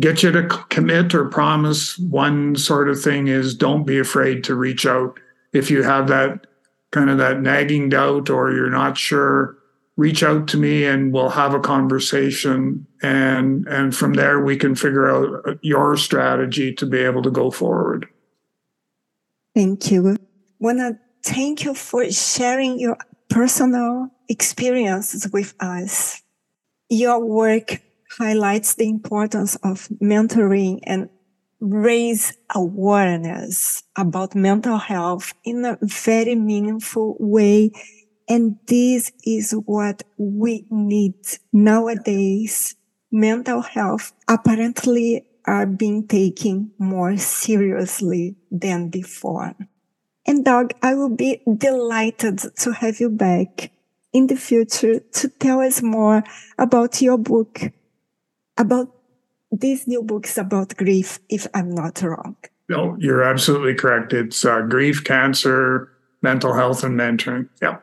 get 0.00 0.22
you 0.22 0.32
to 0.32 0.46
commit 0.68 1.14
or 1.14 1.26
promise. 1.26 1.98
One 1.98 2.56
sort 2.56 2.88
of 2.88 3.00
thing 3.00 3.28
is 3.28 3.54
don't 3.54 3.84
be 3.84 3.98
afraid 3.98 4.44
to 4.44 4.54
reach 4.54 4.86
out. 4.86 5.18
If 5.52 5.70
you 5.70 5.82
have 5.82 6.08
that 6.08 6.46
kind 6.90 7.10
of 7.10 7.18
that 7.18 7.40
nagging 7.40 7.88
doubt 7.88 8.30
or 8.30 8.52
you're 8.52 8.70
not 8.70 8.96
sure 8.96 9.56
reach 9.96 10.24
out 10.24 10.48
to 10.48 10.56
me 10.56 10.84
and 10.84 11.12
we'll 11.12 11.30
have 11.30 11.54
a 11.54 11.60
conversation. 11.60 12.86
And 13.02 13.66
and 13.68 13.94
from 13.94 14.14
there 14.14 14.40
we 14.40 14.56
can 14.56 14.74
figure 14.74 15.08
out 15.08 15.48
uh, 15.48 15.54
your 15.62 15.96
strategy 15.96 16.74
to 16.74 16.86
be 16.86 16.98
able 16.98 17.22
to 17.22 17.30
go 17.30 17.50
forward. 17.50 18.08
Thank 19.54 19.90
you. 19.90 20.16
Wanna 20.58 20.98
Thank 21.24 21.64
you 21.64 21.72
for 21.72 22.10
sharing 22.10 22.78
your 22.78 22.98
personal 23.30 24.10
experiences 24.28 25.26
with 25.32 25.54
us. 25.58 26.22
Your 26.90 27.24
work 27.24 27.80
highlights 28.18 28.74
the 28.74 28.88
importance 28.88 29.56
of 29.56 29.88
mentoring 30.02 30.80
and 30.84 31.08
raise 31.60 32.36
awareness 32.54 33.82
about 33.96 34.34
mental 34.34 34.78
health 34.78 35.32
in 35.44 35.64
a 35.64 35.78
very 35.82 36.34
meaningful 36.34 37.16
way. 37.18 37.70
And 38.28 38.56
this 38.66 39.12
is 39.24 39.52
what 39.64 40.02
we 40.16 40.66
need 40.70 41.14
nowadays. 41.52 42.76
Mental 43.10 43.62
health 43.62 44.12
apparently 44.28 45.24
are 45.46 45.66
being 45.66 46.06
taken 46.06 46.72
more 46.78 47.16
seriously 47.16 48.36
than 48.50 48.88
before. 48.88 49.54
And 50.26 50.44
Doug, 50.44 50.72
I 50.82 50.94
will 50.94 51.14
be 51.14 51.42
delighted 51.58 52.38
to 52.38 52.72
have 52.72 52.98
you 52.98 53.10
back 53.10 53.70
in 54.12 54.26
the 54.28 54.36
future 54.36 55.00
to 55.00 55.28
tell 55.28 55.60
us 55.60 55.82
more 55.82 56.24
about 56.58 57.02
your 57.02 57.18
book, 57.18 57.60
about 58.56 58.94
these 59.50 59.86
new 59.86 60.02
books 60.02 60.36
about 60.38 60.76
grief, 60.76 61.20
if 61.28 61.46
I'm 61.54 61.70
not 61.70 62.02
wrong. 62.02 62.36
No, 62.68 62.96
you're 62.98 63.22
absolutely 63.22 63.74
correct. 63.74 64.12
It's 64.12 64.44
uh, 64.44 64.62
grief, 64.62 65.04
cancer, 65.04 65.90
mental 66.22 66.54
health, 66.54 66.82
and 66.82 66.98
mentoring. 66.98 67.48
Yeah. 67.60 67.78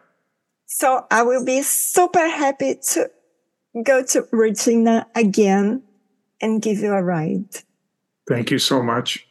So 0.65 1.05
I 1.11 1.23
will 1.23 1.45
be 1.45 1.61
super 1.61 2.27
happy 2.27 2.75
to 2.93 3.09
go 3.83 4.03
to 4.03 4.27
Regina 4.31 5.07
again 5.15 5.83
and 6.41 6.61
give 6.61 6.79
you 6.79 6.93
a 6.93 7.03
ride. 7.03 7.45
Thank 8.27 8.51
you 8.51 8.59
so 8.59 8.81
much. 8.81 9.27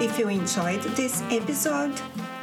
If 0.00 0.18
you 0.18 0.28
enjoyed 0.28 0.82
this 0.96 1.22
episode, 1.30 1.94